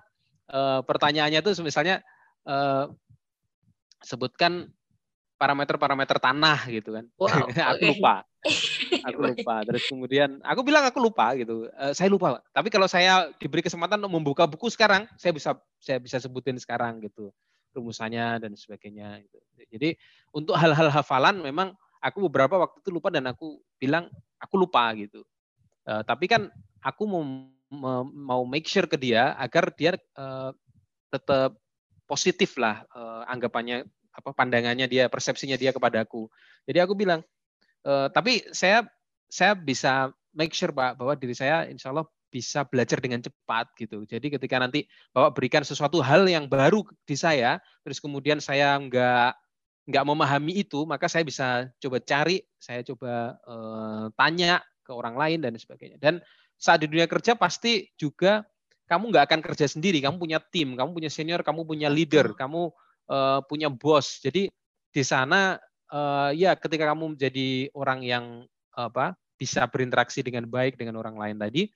[0.55, 2.01] uh, pertanyaannya tuh misalnya
[2.47, 2.87] uh,
[4.01, 4.71] sebutkan
[5.37, 7.05] parameter-parameter tanah gitu kan.
[7.21, 8.25] Wow, aku lupa.
[9.11, 9.67] Aku lupa.
[9.67, 11.67] Terus kemudian aku bilang aku lupa gitu.
[11.75, 12.39] Uh, saya lupa.
[12.55, 17.03] Tapi kalau saya diberi kesempatan untuk membuka buku sekarang, saya bisa saya bisa sebutin sekarang
[17.03, 17.35] gitu
[17.75, 19.19] rumusannya dan sebagainya.
[19.27, 19.39] Gitu.
[19.75, 19.89] Jadi
[20.31, 24.07] untuk hal-hal hafalan memang aku beberapa waktu itu lupa dan aku bilang
[24.39, 25.27] aku lupa gitu.
[25.83, 26.47] Uh, tapi kan
[26.87, 27.23] aku mau
[28.15, 30.55] mau make sure ke dia agar dia uh,
[31.11, 31.59] tetap
[32.07, 33.83] positif lah uh, anggapannya
[34.15, 36.31] apa pandangannya dia persepsinya dia kepada aku.
[36.63, 37.27] Jadi aku bilang
[37.83, 38.87] uh, tapi saya
[39.27, 44.05] saya bisa make sure pak bahwa diri saya insya Allah bisa belajar dengan cepat gitu.
[44.05, 49.33] Jadi ketika nanti Bapak berikan sesuatu hal yang baru di saya, terus kemudian saya nggak
[49.87, 55.39] nggak memahami itu, maka saya bisa coba cari, saya coba uh, tanya ke orang lain
[55.41, 55.97] dan sebagainya.
[55.97, 56.21] Dan
[56.57, 58.45] saat di dunia kerja pasti juga
[58.87, 62.71] kamu nggak akan kerja sendiri, kamu punya tim, kamu punya senior, kamu punya leader, kamu
[63.11, 64.23] uh, punya bos.
[64.23, 64.47] Jadi
[64.95, 65.59] di sana
[65.91, 68.25] uh, ya ketika kamu menjadi orang yang
[68.77, 71.69] apa bisa berinteraksi dengan baik dengan orang lain tadi,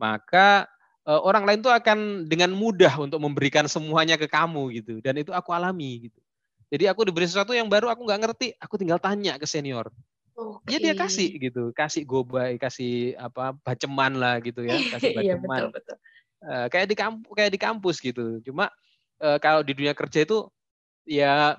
[0.00, 0.66] maka
[1.04, 4.98] uh, orang lain tuh akan dengan mudah untuk memberikan semuanya ke kamu gitu.
[5.04, 6.20] Dan itu aku alami gitu.
[6.66, 9.86] Jadi aku diberi sesuatu yang baru aku nggak ngerti, aku tinggal tanya ke senior.
[10.36, 10.76] Okay.
[10.76, 15.24] Ya dia kasih gitu, kasih gobay, kasih apa baceman lah gitu ya, kasih baceman.
[15.24, 15.96] iya, betul, betul.
[16.44, 18.24] Uh, kayak di kampus kayak di kampus gitu.
[18.44, 18.68] Cuma
[19.24, 20.44] uh, kalau di dunia kerja itu
[21.08, 21.56] ya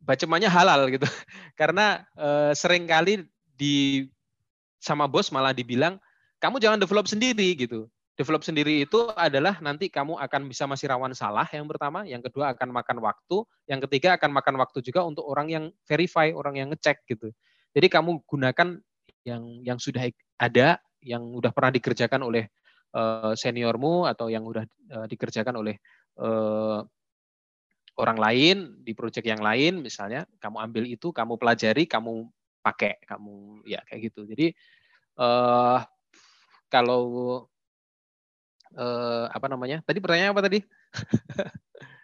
[0.00, 1.04] bacemannya halal gitu.
[1.60, 4.08] Karena uh, sering kali di
[4.80, 6.00] sama bos malah dibilang
[6.40, 7.84] kamu jangan develop sendiri gitu.
[8.16, 12.52] Develop sendiri itu adalah nanti kamu akan bisa masih rawan salah yang pertama, yang kedua
[12.56, 16.68] akan makan waktu, yang ketiga akan makan waktu juga untuk orang yang verify, orang yang
[16.72, 17.32] ngecek gitu.
[17.70, 18.68] Jadi kamu gunakan
[19.22, 22.50] yang yang sudah ada, yang sudah pernah dikerjakan oleh
[22.96, 24.64] uh, seniormu atau yang sudah
[24.96, 25.76] uh, dikerjakan oleh
[26.18, 26.82] uh,
[28.00, 32.26] orang lain di proyek yang lain misalnya, kamu ambil itu, kamu pelajari, kamu
[32.64, 34.24] pakai, kamu ya kayak gitu.
[34.24, 34.56] Jadi
[35.20, 35.84] uh,
[36.72, 37.04] kalau
[38.74, 39.84] uh, apa namanya?
[39.84, 40.60] Tadi pertanyaan apa tadi?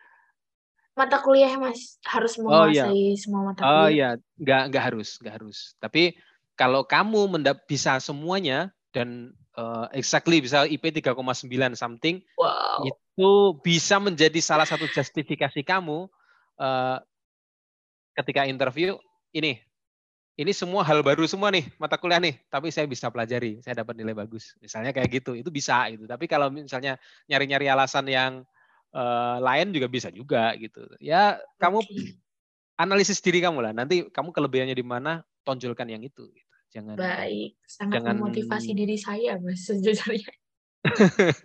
[0.96, 3.14] mata kuliah mas harus menguasai oh, iya.
[3.20, 3.76] semua mata kuliah.
[3.76, 5.58] Oh iya, nggak nggak harus, nggak harus.
[5.76, 6.16] Tapi
[6.56, 11.12] kalau kamu mendap bisa semuanya dan uh, exactly bisa IP 3,9
[11.76, 12.80] something, wow.
[12.80, 13.30] itu
[13.60, 16.08] bisa menjadi salah satu justifikasi kamu
[16.56, 16.98] uh,
[18.16, 18.96] ketika interview
[19.36, 19.60] ini
[20.36, 24.00] ini semua hal baru semua nih mata kuliah nih, tapi saya bisa pelajari, saya dapat
[24.00, 24.56] nilai bagus.
[24.64, 26.08] Misalnya kayak gitu, itu bisa gitu.
[26.08, 26.96] Tapi kalau misalnya
[27.28, 28.32] nyari-nyari alasan yang
[28.96, 30.88] uh, lain juga bisa juga gitu.
[30.96, 31.84] Ya kamu
[32.80, 33.72] analisis diri kamu lah.
[33.76, 36.24] Nanti kamu kelebihannya di mana, tonjolkan yang itu.
[36.32, 36.54] Gitu.
[36.80, 36.96] Jangan.
[36.96, 38.14] Baik, sangat jangan...
[38.16, 40.32] memotivasi diri saya, mas sejujurnya.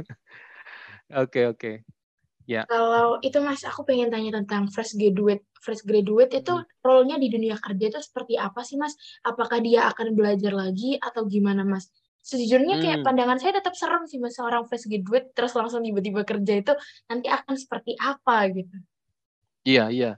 [1.11, 1.83] Oke oke.
[2.47, 2.63] Ya.
[2.67, 5.43] Kalau itu Mas, aku pengen tanya tentang fresh graduate.
[5.61, 6.67] Fresh graduate itu hmm.
[6.81, 8.97] role-nya di dunia kerja itu seperti apa sih Mas?
[9.21, 11.91] Apakah dia akan belajar lagi atau gimana Mas?
[12.21, 13.07] Sejujurnya kayak hmm.
[13.07, 16.73] pandangan saya tetap serem sih Mas, seorang fresh graduate terus langsung tiba-tiba kerja itu
[17.09, 18.77] nanti akan seperti apa gitu.
[19.65, 20.11] Iya, iya.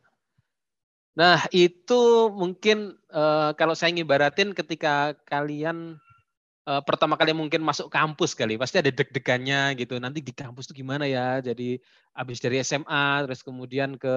[1.16, 5.96] Nah, itu mungkin uh, kalau saya ngibaratin ketika kalian
[6.68, 10.76] uh, pertama kali mungkin masuk kampus kali pasti ada deg-degannya gitu nanti di kampus tuh
[10.76, 11.80] gimana ya jadi
[12.16, 14.16] habis dari SMA terus kemudian ke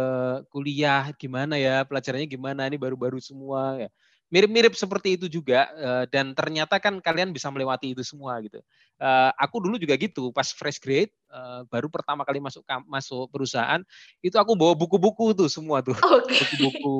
[0.51, 3.90] kuliah gimana ya pelajarannya gimana ini baru-baru semua ya
[4.26, 8.58] mirip-mirip seperti itu juga uh, dan ternyata kan kalian bisa melewati itu semua gitu
[8.98, 13.82] uh, aku dulu juga gitu pas fresh grade uh, baru pertama kali masuk masuk perusahaan
[14.20, 16.94] itu aku bawa buku-buku tuh semua tuh buku-buku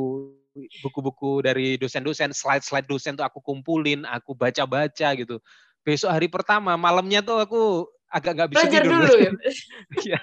[0.81, 5.37] buku-buku dari dosen-dosen, slide-slide dosen tuh aku kumpulin, aku baca-baca gitu.
[5.85, 7.63] Besok hari pertama, malamnya tuh aku
[8.11, 8.95] agak nggak bisa Belajar tidur.
[8.97, 9.33] dulu ya.
[10.07, 10.21] Iya.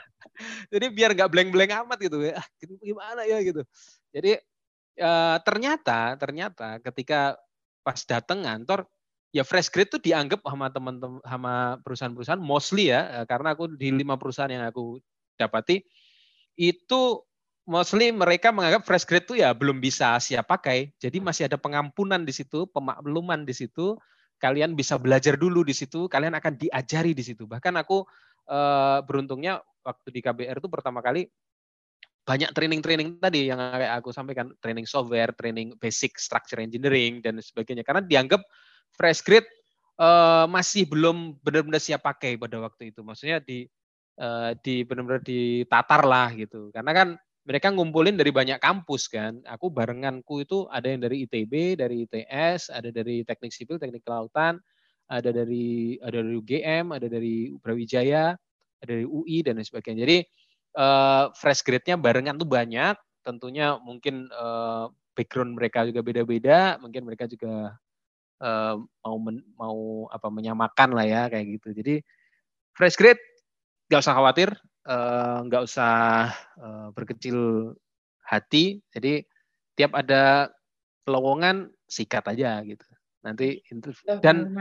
[0.73, 2.41] Jadi biar nggak blank-blank amat gitu ya.
[2.41, 2.47] Ah,
[2.81, 3.61] gimana ya gitu.
[4.09, 4.41] Jadi
[4.99, 7.39] uh, ternyata ternyata ketika
[7.81, 8.85] pas datang ngantor
[9.33, 13.89] ya fresh grade tuh dianggap sama teman-teman sama perusahaan-perusahaan mostly ya eh, karena aku di
[13.89, 15.01] lima perusahaan yang aku
[15.41, 15.81] dapati
[16.53, 17.01] itu
[17.65, 20.91] mostly mereka menganggap fresh grade itu ya belum bisa siap pakai.
[20.99, 23.95] Jadi masih ada pengampunan di situ, pemakluman di situ.
[24.37, 27.47] Kalian bisa belajar dulu di situ, kalian akan diajari di situ.
[27.47, 28.03] Bahkan aku
[28.51, 31.31] uh, beruntungnya waktu di KBR itu pertama kali
[32.23, 37.83] banyak training-training tadi yang kayak aku sampaikan, training software, training basic structure engineering dan sebagainya.
[37.83, 38.39] Karena dianggap
[38.95, 39.47] fresh grade
[39.99, 43.03] uh, masih belum benar-benar siap pakai pada waktu itu.
[43.03, 43.67] Maksudnya di
[44.23, 46.71] uh, di benar-benar ditatar lah gitu.
[46.71, 47.07] Karena kan
[47.43, 49.43] mereka ngumpulin dari banyak kampus kan.
[49.43, 54.63] Aku barenganku itu ada yang dari ITB, dari ITS, ada dari Teknik Sipil, Teknik Kelautan,
[55.11, 58.31] ada dari ada dari UGM, ada dari Brawijaya,
[58.79, 60.07] ada dari UI dan sebagainya.
[60.07, 60.17] Jadi
[60.77, 62.95] uh, fresh grade-nya barengan tuh banyak.
[63.23, 67.77] Tentunya mungkin uh, background mereka juga beda-beda, mungkin mereka juga
[68.43, 71.69] uh, mau men, mau apa menyamakan lah ya kayak gitu.
[71.71, 71.95] Jadi
[72.75, 73.21] fresh grade
[73.87, 74.49] nggak usah khawatir,
[75.47, 75.93] nggak uh, usah
[76.59, 77.71] uh, berkecil
[78.25, 78.81] hati.
[78.91, 79.23] Jadi
[79.77, 80.51] tiap ada
[81.07, 82.83] lowongan sikat aja gitu.
[83.23, 83.63] Nanti
[84.19, 84.51] dan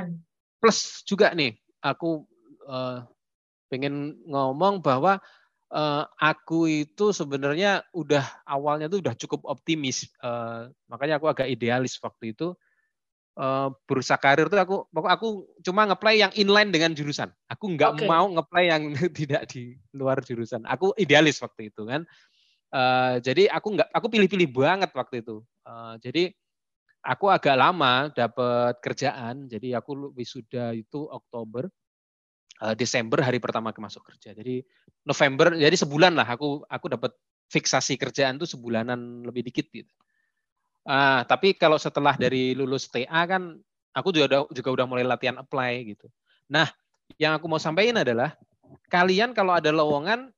[0.62, 2.22] plus juga nih aku
[2.70, 3.02] uh,
[3.66, 5.18] pengen ngomong bahwa
[5.72, 10.06] uh, aku itu sebenarnya udah awalnya tuh udah cukup optimis.
[10.20, 12.52] Uh, makanya aku agak idealis waktu itu.
[13.32, 14.76] uh, bursa karir tuh aku
[15.08, 17.32] aku cuma ngeplay yang inline dengan jurusan.
[17.48, 18.08] Aku nggak okay.
[18.08, 20.68] mau ngeplay yang tidak di luar jurusan.
[20.68, 22.04] Aku idealis waktu itu kan.
[22.72, 25.40] Uh, jadi aku nggak aku pilih-pilih banget waktu itu.
[25.64, 26.32] Uh, jadi
[27.00, 29.48] aku agak lama dapat kerjaan.
[29.48, 31.72] Jadi aku wisuda itu Oktober.
[32.60, 34.36] Uh, Desember hari pertama ke masuk kerja.
[34.36, 34.62] Jadi
[35.02, 37.10] November jadi sebulan lah aku aku dapat
[37.50, 39.92] fiksasi kerjaan tuh sebulanan lebih dikit gitu.
[40.82, 43.58] Uh, tapi kalau setelah dari lulus TA kan
[43.94, 46.08] aku juga udah, juga udah mulai latihan apply gitu.
[46.48, 46.66] Nah,
[47.20, 48.34] yang aku mau sampaikan adalah
[48.88, 50.32] kalian kalau ada lowongan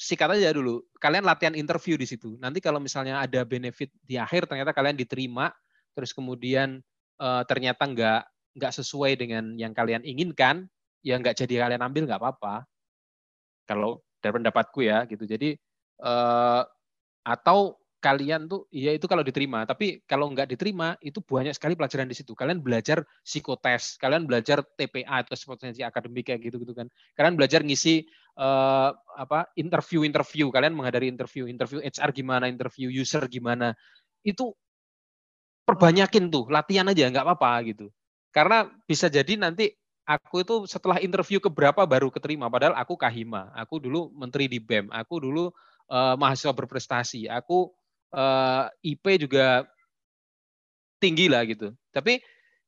[0.00, 0.82] sikat aja dulu.
[0.98, 2.34] Kalian latihan interview di situ.
[2.40, 5.52] Nanti kalau misalnya ada benefit di akhir ternyata kalian diterima,
[5.94, 6.80] terus kemudian
[7.20, 8.22] uh, ternyata nggak
[8.58, 10.66] nggak sesuai dengan yang kalian inginkan,
[11.02, 12.66] ya nggak jadi kalian ambil nggak apa-apa.
[13.66, 15.26] Kalau dari pendapatku ya gitu.
[15.26, 15.58] Jadi
[16.02, 16.62] uh,
[17.22, 19.62] atau kalian tuh ya itu kalau diterima.
[19.62, 22.34] Tapi kalau nggak diterima itu banyak sekali pelajaran di situ.
[22.34, 26.90] Kalian belajar psikotes kalian belajar TPA atau potensi akademik kayak gitu gitu kan.
[27.14, 28.02] Kalian belajar ngisi
[28.38, 33.78] uh, apa interview interview kalian menghadiri interview interview HR gimana interview user gimana.
[34.26, 34.58] Itu
[35.62, 37.86] perbanyakin tuh latihan aja nggak apa-apa gitu.
[38.34, 39.70] Karena bisa jadi nanti
[40.02, 44.58] aku itu setelah interview ke berapa baru keterima padahal aku kahima aku dulu menteri di
[44.58, 45.50] BEM aku dulu
[45.92, 47.70] uh, mahasiswa berprestasi aku
[48.14, 49.66] uh, eh, IP juga
[51.02, 51.74] tinggi lah gitu.
[51.90, 52.22] Tapi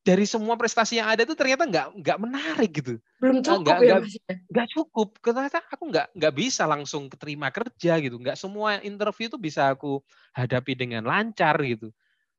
[0.04, 2.94] dari semua prestasi yang ada itu ternyata nggak nggak menarik gitu.
[3.22, 5.08] Belum cukup nggak, ya nggak, nggak cukup.
[5.22, 8.16] Ternyata aku nggak nggak bisa langsung keterima kerja gitu.
[8.18, 10.02] Nggak semua interview itu bisa aku
[10.34, 11.94] hadapi dengan lancar gitu.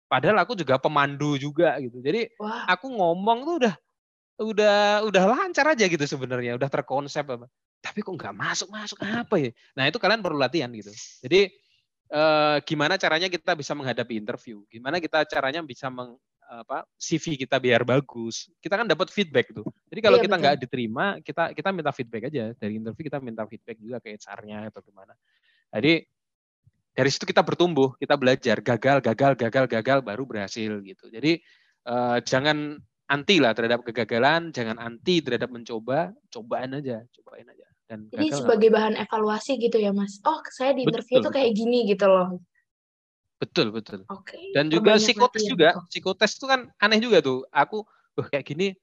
[0.06, 1.98] Padahal aku juga pemandu juga gitu.
[2.04, 2.70] Jadi Wah.
[2.70, 3.76] aku ngomong tuh udah
[4.36, 7.48] udah udah lancar aja gitu sebenarnya, udah terkonsep apa.
[7.80, 9.52] Tapi kok nggak masuk masuk apa ya?
[9.78, 10.92] Nah itu kalian perlu latihan gitu.
[11.24, 11.54] Jadi
[12.12, 17.58] eh, gimana caranya kita bisa menghadapi interview, gimana kita caranya bisa meng, apa CV kita
[17.58, 18.52] biar bagus.
[18.62, 19.66] Kita kan dapat feedback tuh.
[19.90, 23.44] Jadi kalau iya, kita nggak diterima, kita kita minta feedback aja dari interview kita minta
[23.50, 25.14] feedback juga ke HR-nya atau gimana.
[25.74, 26.06] Jadi
[26.96, 31.06] dari situ kita bertumbuh, kita belajar gagal, gagal, gagal, gagal baru berhasil gitu.
[31.10, 31.42] Jadi
[31.86, 37.68] eh, jangan anti lah terhadap kegagalan, jangan anti terhadap mencoba, cobain aja, cobain aja.
[37.86, 40.18] Dan Jadi sebagai bahan evaluasi gitu ya Mas.
[40.26, 42.42] Oh saya di interview betul, tuh kayak gini gitu loh.
[43.38, 44.02] Betul betul.
[44.10, 44.34] Oke.
[44.34, 44.46] Okay.
[44.58, 47.46] Dan juga psikotes juga, psikotes itu kan aneh juga tuh.
[47.54, 47.86] Aku,
[48.18, 48.74] oh, kayak gini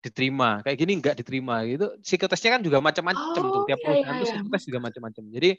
[0.00, 1.94] diterima, kayak gini enggak diterima gitu.
[2.02, 3.62] Psikotesnya kan juga macam-macam oh, tuh.
[3.70, 4.34] Tiap iya, perusahaan iya, tuh iya.
[4.34, 5.24] psikotes juga macam-macam.
[5.30, 5.50] Jadi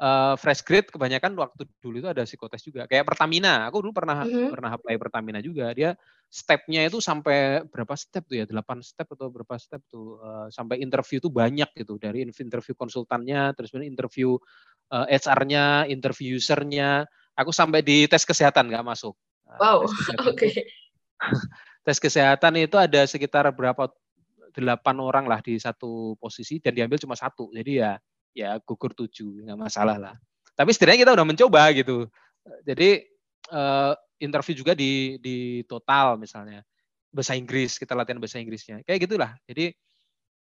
[0.00, 2.84] uh, fresh grade kebanyakan waktu dulu itu ada psikotes juga.
[2.84, 4.48] Kayak Pertamina, aku dulu pernah mm -hmm.
[4.52, 5.72] pernah apply Pertamina juga.
[5.72, 5.96] Dia
[6.28, 8.44] stepnya itu sampai berapa step tuh ya?
[8.44, 10.20] Delapan step atau berapa step tuh?
[10.20, 11.96] Uh, sampai interview tuh banyak gitu.
[11.96, 14.36] Dari interview konsultannya, terus interview
[14.92, 17.08] uh, eh, HR-nya, interview user-nya.
[17.36, 19.16] Aku sampai di tes kesehatan nggak masuk.
[19.60, 19.86] Wow,
[20.28, 20.36] oke.
[20.36, 20.66] Okay.
[21.86, 23.88] tes kesehatan itu ada sekitar berapa
[24.56, 27.52] delapan orang lah di satu posisi dan diambil cuma satu.
[27.52, 28.00] Jadi ya
[28.36, 30.14] ya gugur tujuh nggak masalah lah
[30.52, 32.04] tapi setidaknya kita udah mencoba gitu
[32.68, 33.08] jadi
[33.48, 36.60] uh, interview juga di di total misalnya
[37.08, 39.72] bahasa Inggris kita latihan bahasa Inggrisnya kayak gitulah jadi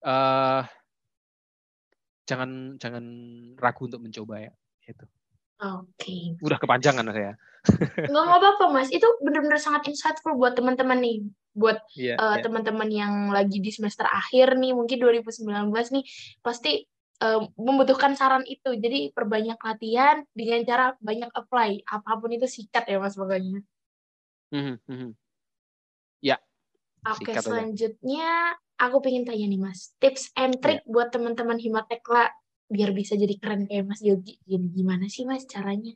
[0.09, 0.65] uh,
[2.25, 3.05] jangan jangan
[3.61, 4.51] ragu untuk mencoba ya
[4.89, 5.05] itu
[5.63, 5.87] Oke.
[5.95, 6.23] Okay.
[6.43, 7.39] Udah kepanjangan saya.
[8.11, 11.17] Nggak apa-apa mas, itu benar-benar sangat insightful buat teman-teman nih,
[11.55, 12.43] buat yeah, uh, yeah.
[12.43, 16.03] teman-teman yang lagi di semester akhir nih, mungkin 2019 nih,
[16.43, 16.83] pasti
[17.21, 18.73] uh, membutuhkan saran itu.
[18.73, 21.85] Jadi perbanyak latihan dengan cara banyak apply.
[21.85, 23.61] Apa pun itu sikat ya Mas pokoknya.
[24.53, 25.11] Mm -hmm.
[26.23, 26.37] Ya.
[27.03, 28.87] Oke, okay, selanjutnya aja.
[28.87, 30.87] aku pengen tanya nih Mas, tips and trick yeah.
[30.87, 32.31] buat teman-teman Himatekla
[32.71, 34.39] biar bisa jadi keren kayak Mas Yogi.
[34.47, 35.91] Gini, gimana sih Mas caranya?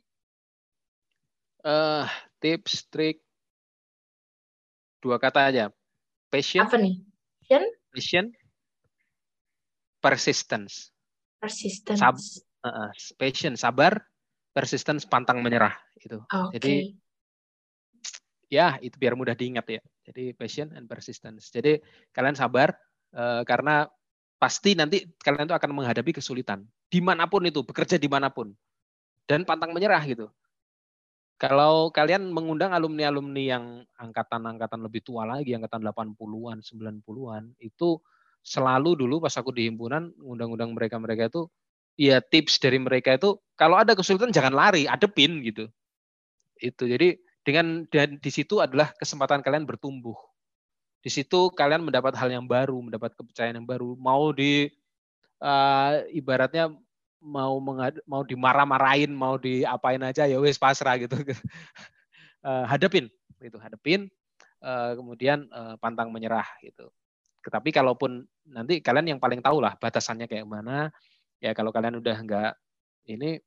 [1.64, 2.04] Uh,
[2.44, 3.24] tips, trik,
[5.00, 5.64] dua kata aja.
[6.28, 6.68] Passion.
[6.68, 7.00] Apa nih?
[7.40, 7.64] Passion.
[7.88, 8.24] Passion.
[9.98, 10.92] Persistence.
[11.38, 12.00] Persistence.
[12.02, 12.16] Sab,
[12.66, 14.02] uh, passion, sabar,
[14.50, 16.18] persistence, pantang menyerah itu.
[16.26, 16.52] Okay.
[16.58, 16.74] Jadi
[18.48, 19.82] ya itu biar mudah diingat ya.
[20.08, 21.52] Jadi passion and persistence.
[21.54, 21.78] Jadi
[22.10, 22.74] kalian sabar
[23.14, 23.86] uh, karena
[24.38, 28.54] pasti nanti kalian itu akan menghadapi kesulitan di mana pun itu bekerja di mana pun
[29.28, 30.26] dan pantang menyerah gitu.
[31.38, 33.64] Kalau kalian mengundang alumni-alumni yang
[33.94, 38.02] angkatan-angkatan lebih tua lagi, angkatan 80-an, 90-an, itu
[38.48, 41.44] selalu dulu pas aku di himpunan undang-undang mereka-mereka itu
[42.00, 45.68] ya tips dari mereka itu kalau ada kesulitan jangan lari, adepin gitu.
[46.56, 46.88] Itu.
[46.88, 50.16] Jadi dengan dan di situ adalah kesempatan kalian bertumbuh.
[51.04, 53.98] Di situ kalian mendapat hal yang baru, mendapat kepercayaan yang baru.
[54.00, 54.70] Mau di
[55.42, 56.72] uh, ibaratnya
[57.18, 61.18] mau mengad, mau dimarah-marahin, mau diapain aja ya wes pasrah gitu.
[62.46, 64.10] uh, hadepin itu hadepin
[64.62, 66.90] uh, kemudian uh, pantang menyerah gitu.
[67.42, 70.92] Tetapi kalaupun nanti kalian yang paling tahu lah batasannya kayak mana.
[71.38, 72.52] Ya kalau kalian udah nggak
[73.12, 73.38] ini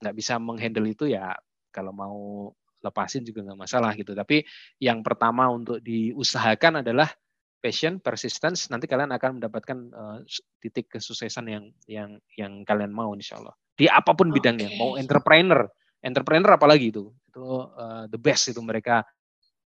[0.00, 1.36] nggak bisa menghandle itu ya
[1.70, 4.16] kalau mau lepasin juga nggak masalah gitu.
[4.16, 4.42] Tapi
[4.80, 7.12] yang pertama untuk diusahakan adalah
[7.60, 8.72] passion, persistence.
[8.72, 10.18] Nanti kalian akan mendapatkan uh,
[10.58, 13.54] titik kesuksesan yang yang yang kalian mau, insya Allah.
[13.76, 15.68] Di apa pun bidangnya, mau entrepreneur,
[16.00, 19.04] entrepreneur apalagi itu, itu uh, the best itu mereka.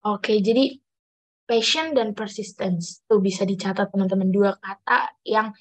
[0.03, 0.77] Oke, okay, jadi
[1.43, 5.51] passion dan persistence tuh bisa dicatat teman-teman dua kata yang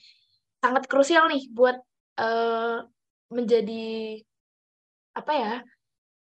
[0.62, 1.76] sangat krusial nih buat
[2.22, 2.86] uh,
[3.34, 4.22] menjadi
[5.12, 5.54] apa ya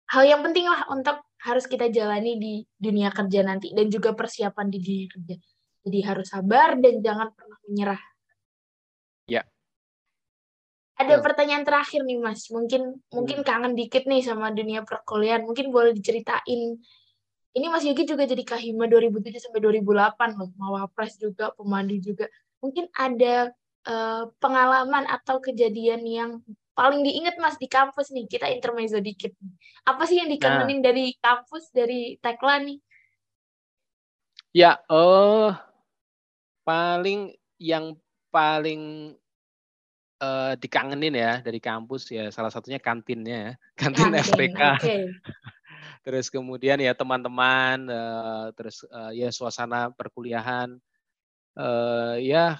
[0.09, 4.67] hal yang penting lah untuk harus kita jalani di dunia kerja nanti dan juga persiapan
[4.71, 5.35] di dunia kerja.
[5.83, 8.01] Jadi harus sabar dan jangan pernah menyerah.
[9.27, 9.43] Ya.
[10.95, 12.47] Ada pertanyaan terakhir nih Mas.
[12.47, 13.11] Mungkin hmm.
[13.11, 15.43] mungkin kangen dikit nih sama dunia perkuliahan.
[15.43, 16.79] Mungkin boleh diceritain.
[17.53, 20.49] Ini Mas Yogi juga jadi Kahima 2007 sampai 2008 loh.
[20.57, 22.25] Mawapres juga, pemandu juga.
[22.65, 23.53] Mungkin ada
[23.85, 26.41] uh, pengalaman atau kejadian yang
[26.73, 28.25] paling diingat Mas di kampus nih?
[28.25, 29.37] Kita intermezzo dikit.
[29.85, 30.89] Apa sih yang dikangenin nah.
[30.89, 32.81] dari kampus, dari Tekla nih?
[34.53, 35.53] Ya, oh
[36.65, 37.97] paling yang
[38.33, 39.13] paling
[40.21, 44.61] uh, dikangenin ya dari kampus ya salah satunya kantinnya ya, kantin Kantin, FTK.
[44.81, 45.03] Okay.
[46.05, 50.77] Terus kemudian ya teman-teman, uh, terus uh, ya suasana perkuliahan,
[51.57, 52.59] uh, ya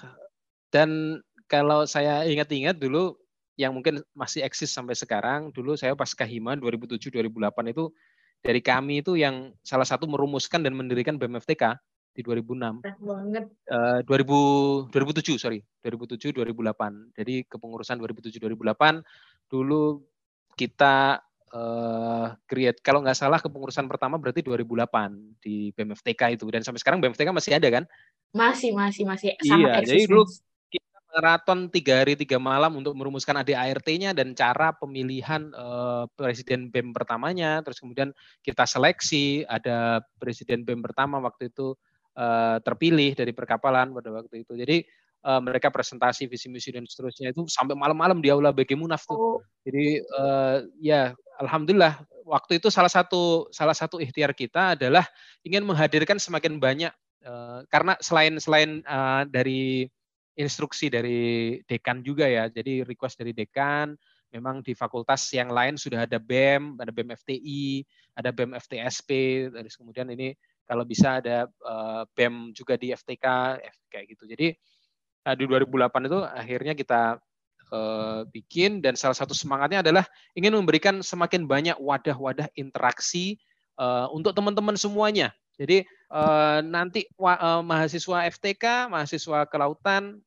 [0.74, 3.14] dan kalau saya ingat-ingat dulu
[3.54, 5.54] yang mungkin masih eksis sampai sekarang.
[5.54, 7.94] Dulu saya pas Kahima 2007-2008 itu
[8.42, 11.78] dari kami itu yang salah satu merumuskan dan mendirikan BMFTK
[12.14, 12.82] di 2006.
[12.82, 13.44] banget.
[13.66, 17.14] Uh, 2000 2007 sorry 2007 2008.
[17.18, 19.02] Jadi kepengurusan 2007 2008
[19.50, 20.02] dulu
[20.54, 21.18] kita
[21.54, 26.98] uh, create kalau nggak salah kepengurusan pertama berarti 2008 di BMFTK itu dan sampai sekarang
[26.98, 27.84] BMFTK masih ada kan?
[28.34, 30.26] Masih masih masih iya, jadi dulu
[31.14, 37.62] maraton tiga hari tiga malam untuk merumuskan ADART-nya dan cara pemilihan uh, presiden BEM pertamanya.
[37.62, 38.10] Terus kemudian
[38.42, 41.78] kita seleksi, ada presiden BEM pertama waktu itu
[42.18, 44.58] uh, terpilih dari perkapalan pada waktu itu.
[44.58, 44.82] Jadi
[45.22, 49.14] uh, mereka presentasi visi misi dan seterusnya itu sampai malam-malam di aula BG Munaf tuh.
[49.14, 49.38] Oh.
[49.62, 55.04] Jadi uh, ya alhamdulillah waktu itu salah satu salah satu ikhtiar kita adalah
[55.44, 56.92] ingin menghadirkan semakin banyak
[57.26, 59.88] uh, karena selain selain uh, dari
[60.34, 62.50] instruksi dari dekan juga ya.
[62.50, 63.94] Jadi request dari dekan,
[64.34, 67.86] memang di fakultas yang lain sudah ada BEM, ada BEM FTI,
[68.18, 69.10] ada BEM FTSP,
[69.54, 70.34] terus kemudian ini
[70.66, 73.26] kalau bisa ada uh, BEM juga di FTK,
[73.86, 74.26] kayak gitu.
[74.26, 74.48] Jadi
[75.24, 77.16] di 2008 itu akhirnya kita
[77.74, 80.06] uh, bikin dan salah satu semangatnya adalah
[80.38, 83.42] ingin memberikan semakin banyak wadah-wadah interaksi
[83.74, 87.06] uh, untuk teman-teman semuanya jadi uh, nanti
[87.62, 90.18] mahasiswa FTK, mahasiswa kelautan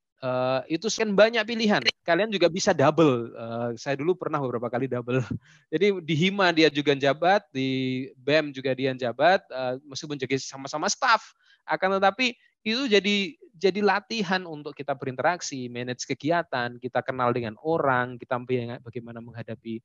[0.71, 1.83] itu sekian banyak pilihan.
[2.01, 3.35] Kalian juga bisa double.
[3.75, 5.19] Saya dulu pernah beberapa kali double.
[5.71, 9.43] Jadi di Hima dia juga jabat, di BEM juga dia jabat,
[9.83, 11.35] meskipun jadi sama-sama staff.
[11.67, 12.33] Akan tetapi
[12.63, 18.37] itu jadi jadi latihan untuk kita berinteraksi, manage kegiatan, kita kenal dengan orang, kita
[18.85, 19.81] bagaimana menghadapi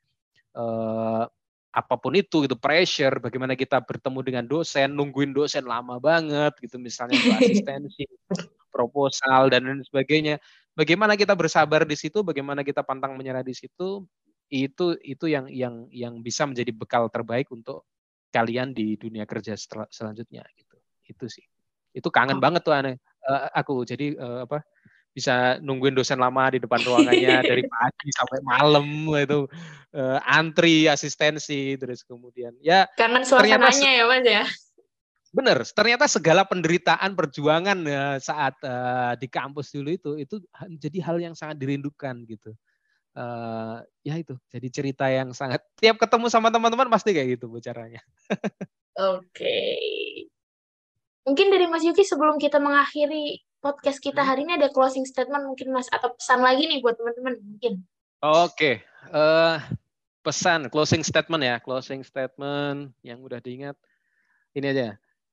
[0.57, 1.25] uh,
[1.73, 6.77] apa pun itu gitu pressure bagaimana kita bertemu dengan dosen nungguin dosen lama banget gitu
[6.77, 8.05] misalnya untuk asistensi
[8.69, 10.37] proposal dan lain sebagainya.
[10.77, 14.05] Bagaimana kita bersabar di situ bagaimana kita pantang menyerah di situ
[14.53, 17.89] itu itu yang yang yang bisa menjadi bekal terbaik untuk
[18.33, 19.57] kalian di dunia kerja
[19.89, 20.77] selanjutnya gitu.
[21.09, 21.45] Itu sih.
[21.93, 22.43] Itu kangen oh.
[22.45, 22.97] banget tuh aneh
[23.29, 23.83] uh, aku.
[23.87, 24.63] Jadi uh, apa
[25.13, 29.45] bisa nungguin dosen lama di depan ruangannya dari pagi sampai malam itu
[29.93, 34.45] uh, antri asistensi terus kemudian ya kangen suasananya ya mas ya?
[35.33, 40.37] Bener ternyata segala penderitaan perjuangan ya, saat uh, di kampus dulu itu itu
[40.77, 42.53] jadi hal yang sangat dirindukan gitu.
[43.13, 48.01] Uh, ya itu jadi cerita yang sangat tiap ketemu sama teman-teman pasti kayak gitu bicaranya
[48.97, 49.21] oke.
[49.29, 50.12] okay.
[51.23, 54.29] Mungkin dari Mas Yuki sebelum kita mengakhiri podcast kita hmm.
[54.29, 57.87] hari ini ada closing statement mungkin Mas atau pesan lagi nih buat teman-teman mungkin.
[58.23, 58.75] Oke, okay.
[59.11, 59.57] uh, eh,
[60.23, 63.75] pesan closing statement ya, closing statement yang udah diingat.
[64.55, 64.89] Ini aja.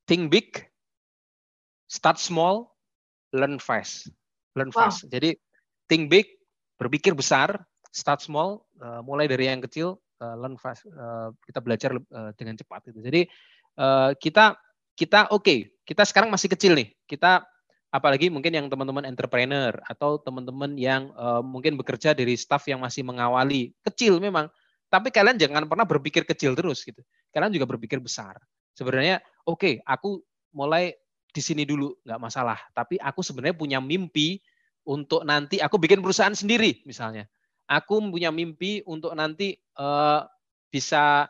[0.09, 0.65] Think big,
[1.85, 2.73] start small,
[3.29, 4.09] learn fast.
[4.57, 4.89] Learn wow.
[4.89, 5.05] fast.
[5.09, 5.37] Jadi
[5.85, 6.25] think big,
[6.81, 7.61] berpikir besar,
[7.93, 10.85] start small, uh, mulai dari yang kecil, uh, learn fast.
[10.89, 13.05] Uh, kita belajar uh, dengan cepat itu.
[13.05, 13.21] Jadi
[13.77, 14.57] uh, kita
[14.99, 16.91] kita oke, okay, kita sekarang masih kecil nih.
[17.07, 17.47] Kita
[17.89, 23.01] apalagi mungkin yang teman-teman entrepreneur atau teman-teman yang uh, mungkin bekerja dari staff yang masih
[23.01, 24.45] mengawali kecil memang
[24.93, 27.01] tapi kalian jangan pernah berpikir kecil terus gitu
[27.33, 28.37] kalian juga berpikir besar
[28.77, 30.21] sebenarnya oke okay, aku
[30.53, 30.93] mulai
[31.29, 32.57] di sini dulu nggak masalah.
[32.73, 34.41] Tapi aku sebenarnya punya mimpi
[34.85, 37.29] untuk nanti aku bikin perusahaan sendiri misalnya.
[37.69, 40.25] Aku punya mimpi untuk nanti uh,
[40.73, 41.29] bisa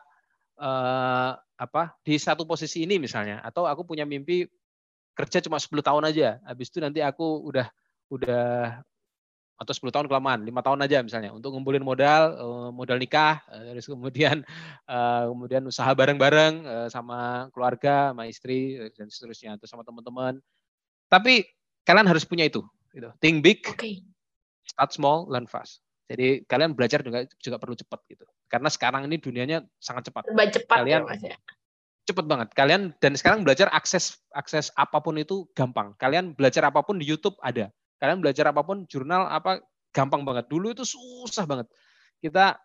[0.56, 4.48] uh, apa di satu posisi ini misalnya atau aku punya mimpi
[5.12, 6.40] kerja cuma 10 tahun aja.
[6.48, 7.68] Habis itu nanti aku udah
[8.08, 8.80] udah
[9.60, 13.76] atau 10 tahun kelamaan, lima tahun aja misalnya untuk ngumpulin modal, eh, modal nikah, eh,
[13.76, 14.40] terus kemudian
[14.96, 20.40] eh, kemudian usaha bareng-bareng sama keluarga, sama istri dan seterusnya atau sama teman-teman.
[21.12, 21.44] Tapi
[21.84, 22.64] kalian harus punya itu,
[22.96, 23.12] gitu.
[23.20, 24.00] Think big, okay.
[24.64, 25.84] start small, learn fast.
[26.08, 28.24] Jadi kalian belajar juga juga perlu cepat gitu.
[28.50, 30.26] Karena sekarang ini dunianya sangat cepat.
[30.26, 31.36] cepat ya, kalian ya, Mas ya.
[32.04, 32.48] Cepat banget.
[32.58, 35.94] Kalian dan sekarang belajar akses akses apa pun itu gampang.
[35.96, 37.70] Kalian belajar apa pun di YouTube ada
[38.00, 39.60] Kalian belajar apa pun, jurnal apa
[39.92, 40.48] gampang banget.
[40.48, 41.68] Dulu itu susah banget.
[42.16, 42.56] Kita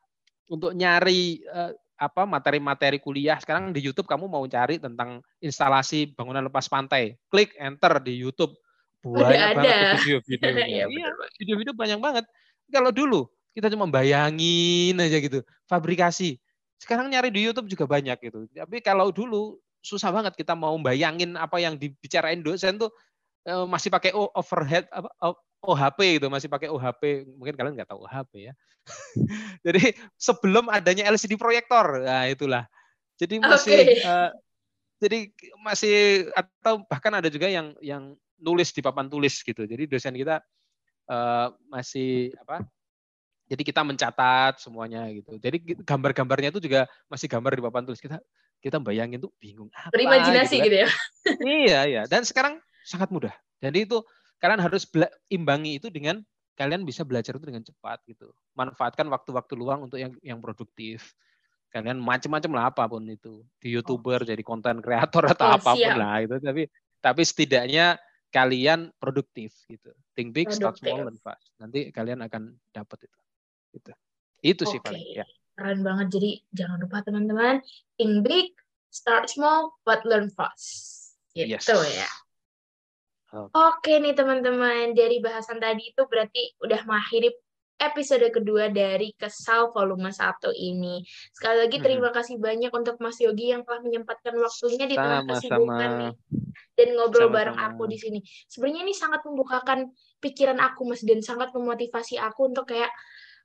[0.48, 6.48] untuk nyari uh, apa materi-materi kuliah sekarang di YouTube kamu mau cari tentang instalasi bangunan
[6.48, 8.56] lepas pantai, klik enter di YouTube
[9.04, 9.54] banyak ada.
[9.60, 10.50] banget video-video.
[10.56, 12.26] ya, iya, video-video banyak banget.
[12.72, 15.40] Kalau dulu kita cuma bayangin aja gitu,
[15.72, 16.38] fabrikasi.
[16.76, 18.52] Sekarang nyari di YouTube juga banyak gitu.
[18.52, 22.92] Tapi kalau dulu susah banget kita mau bayangin apa yang dibicarain dosen tuh
[23.46, 28.50] Eh, masih pakai overhead apa OHP itu masih pakai OHP mungkin kalian nggak tahu OHP
[28.50, 28.54] ya.
[29.66, 32.02] Jadi sebelum adanya LCD proyektor.
[32.02, 32.66] Nah itulah.
[33.22, 34.02] Jadi masih okay.
[34.02, 34.30] uh, eh,
[35.00, 35.20] jadi
[35.62, 35.96] masih
[36.34, 39.64] atau bahkan ada juga yang yang nulis di papan tulis gitu.
[39.64, 40.42] Jadi dosen kita
[41.08, 42.66] uh, masih apa
[43.46, 48.18] jadi kita mencatat semuanya gitu jadi gambar-gambarnya itu juga masih gambar di papan tulis kita
[48.64, 50.66] kita bayangin tuh bingung apa berimajinasi gitu, kan.
[50.66, 50.90] gitu ya
[51.68, 53.34] iya iya dan sekarang sangat mudah.
[53.60, 53.98] Jadi itu
[54.38, 54.86] kalian harus
[55.34, 56.22] imbangi itu dengan
[56.54, 58.30] kalian bisa belajar itu dengan cepat gitu.
[58.54, 61.18] Manfaatkan waktu-waktu luang untuk yang yang produktif.
[61.74, 63.42] Kalian macam-macam lah apa pun itu.
[63.58, 64.28] Di YouTuber oh.
[64.30, 65.98] jadi konten kreator atau oh, apa pun siap.
[65.98, 66.70] lah itu tapi
[67.02, 67.98] tapi setidaknya
[68.30, 69.92] kalian produktif gitu.
[70.14, 70.62] Think big, produktif.
[70.62, 71.50] start small and fast.
[71.58, 73.20] Nanti kalian akan dapat itu.
[73.76, 73.92] Gitu.
[74.40, 74.72] Itu okay.
[74.72, 75.26] sih paling ya.
[75.56, 76.08] Keren banget.
[76.16, 77.60] Jadi jangan lupa teman-teman,
[78.00, 78.56] think big,
[78.92, 81.16] start small, but learn fast.
[81.36, 81.68] Gitu yes.
[81.68, 82.10] ya.
[83.36, 87.36] Oke nih teman-teman, dari bahasan tadi itu berarti udah mengakhiri
[87.76, 91.04] episode kedua dari Kesal volume 1 ini.
[91.36, 95.90] Sekali lagi terima kasih banyak untuk Mas Yogi yang telah menyempatkan waktunya di tengah kesibukan
[96.00, 96.14] nih
[96.76, 97.36] dan ngobrol Sama-sama.
[97.36, 98.20] bareng aku di sini.
[98.48, 99.92] Sebenarnya ini sangat membukakan
[100.24, 102.92] pikiran aku Mas dan sangat memotivasi aku untuk kayak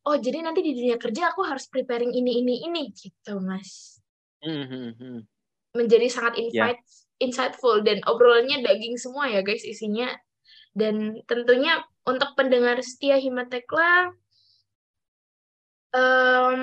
[0.09, 4.01] oh jadi nanti di dunia kerja aku harus preparing ini ini ini gitu Mas.
[4.40, 5.26] Mm-hmm.
[5.76, 10.09] Menjadi sangat invite yeah insightful dan obrolannya daging semua ya guys isinya.
[10.72, 14.11] Dan tentunya untuk pendengar setia Himatekla,
[15.94, 16.61] um,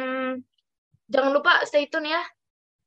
[1.07, 2.23] jangan lupa stay tune ya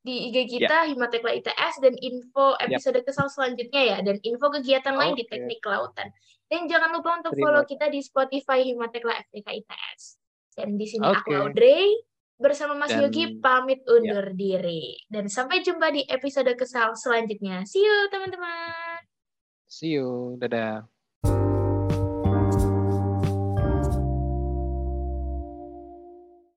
[0.01, 0.89] di IG kita yeah.
[0.91, 3.05] Himatekla ITS dan info episode yep.
[3.05, 6.11] kesal selanjutnya ya dan info kegiatan lain di teknik kelautan.
[6.51, 7.47] Dan jangan lupa untuk Terima.
[7.47, 10.20] follow kita di Spotify Himatekla FTK ITS.
[10.51, 11.19] Dan di sini okay.
[11.23, 11.87] aku Audrey
[12.41, 14.35] bersama Mas Dan, Yogi pamit undur ya.
[14.35, 14.97] diri.
[15.05, 17.63] Dan sampai jumpa di episode kesal selanjutnya.
[17.69, 18.99] See you teman-teman.
[19.69, 20.35] See you.
[20.41, 20.83] Dadah.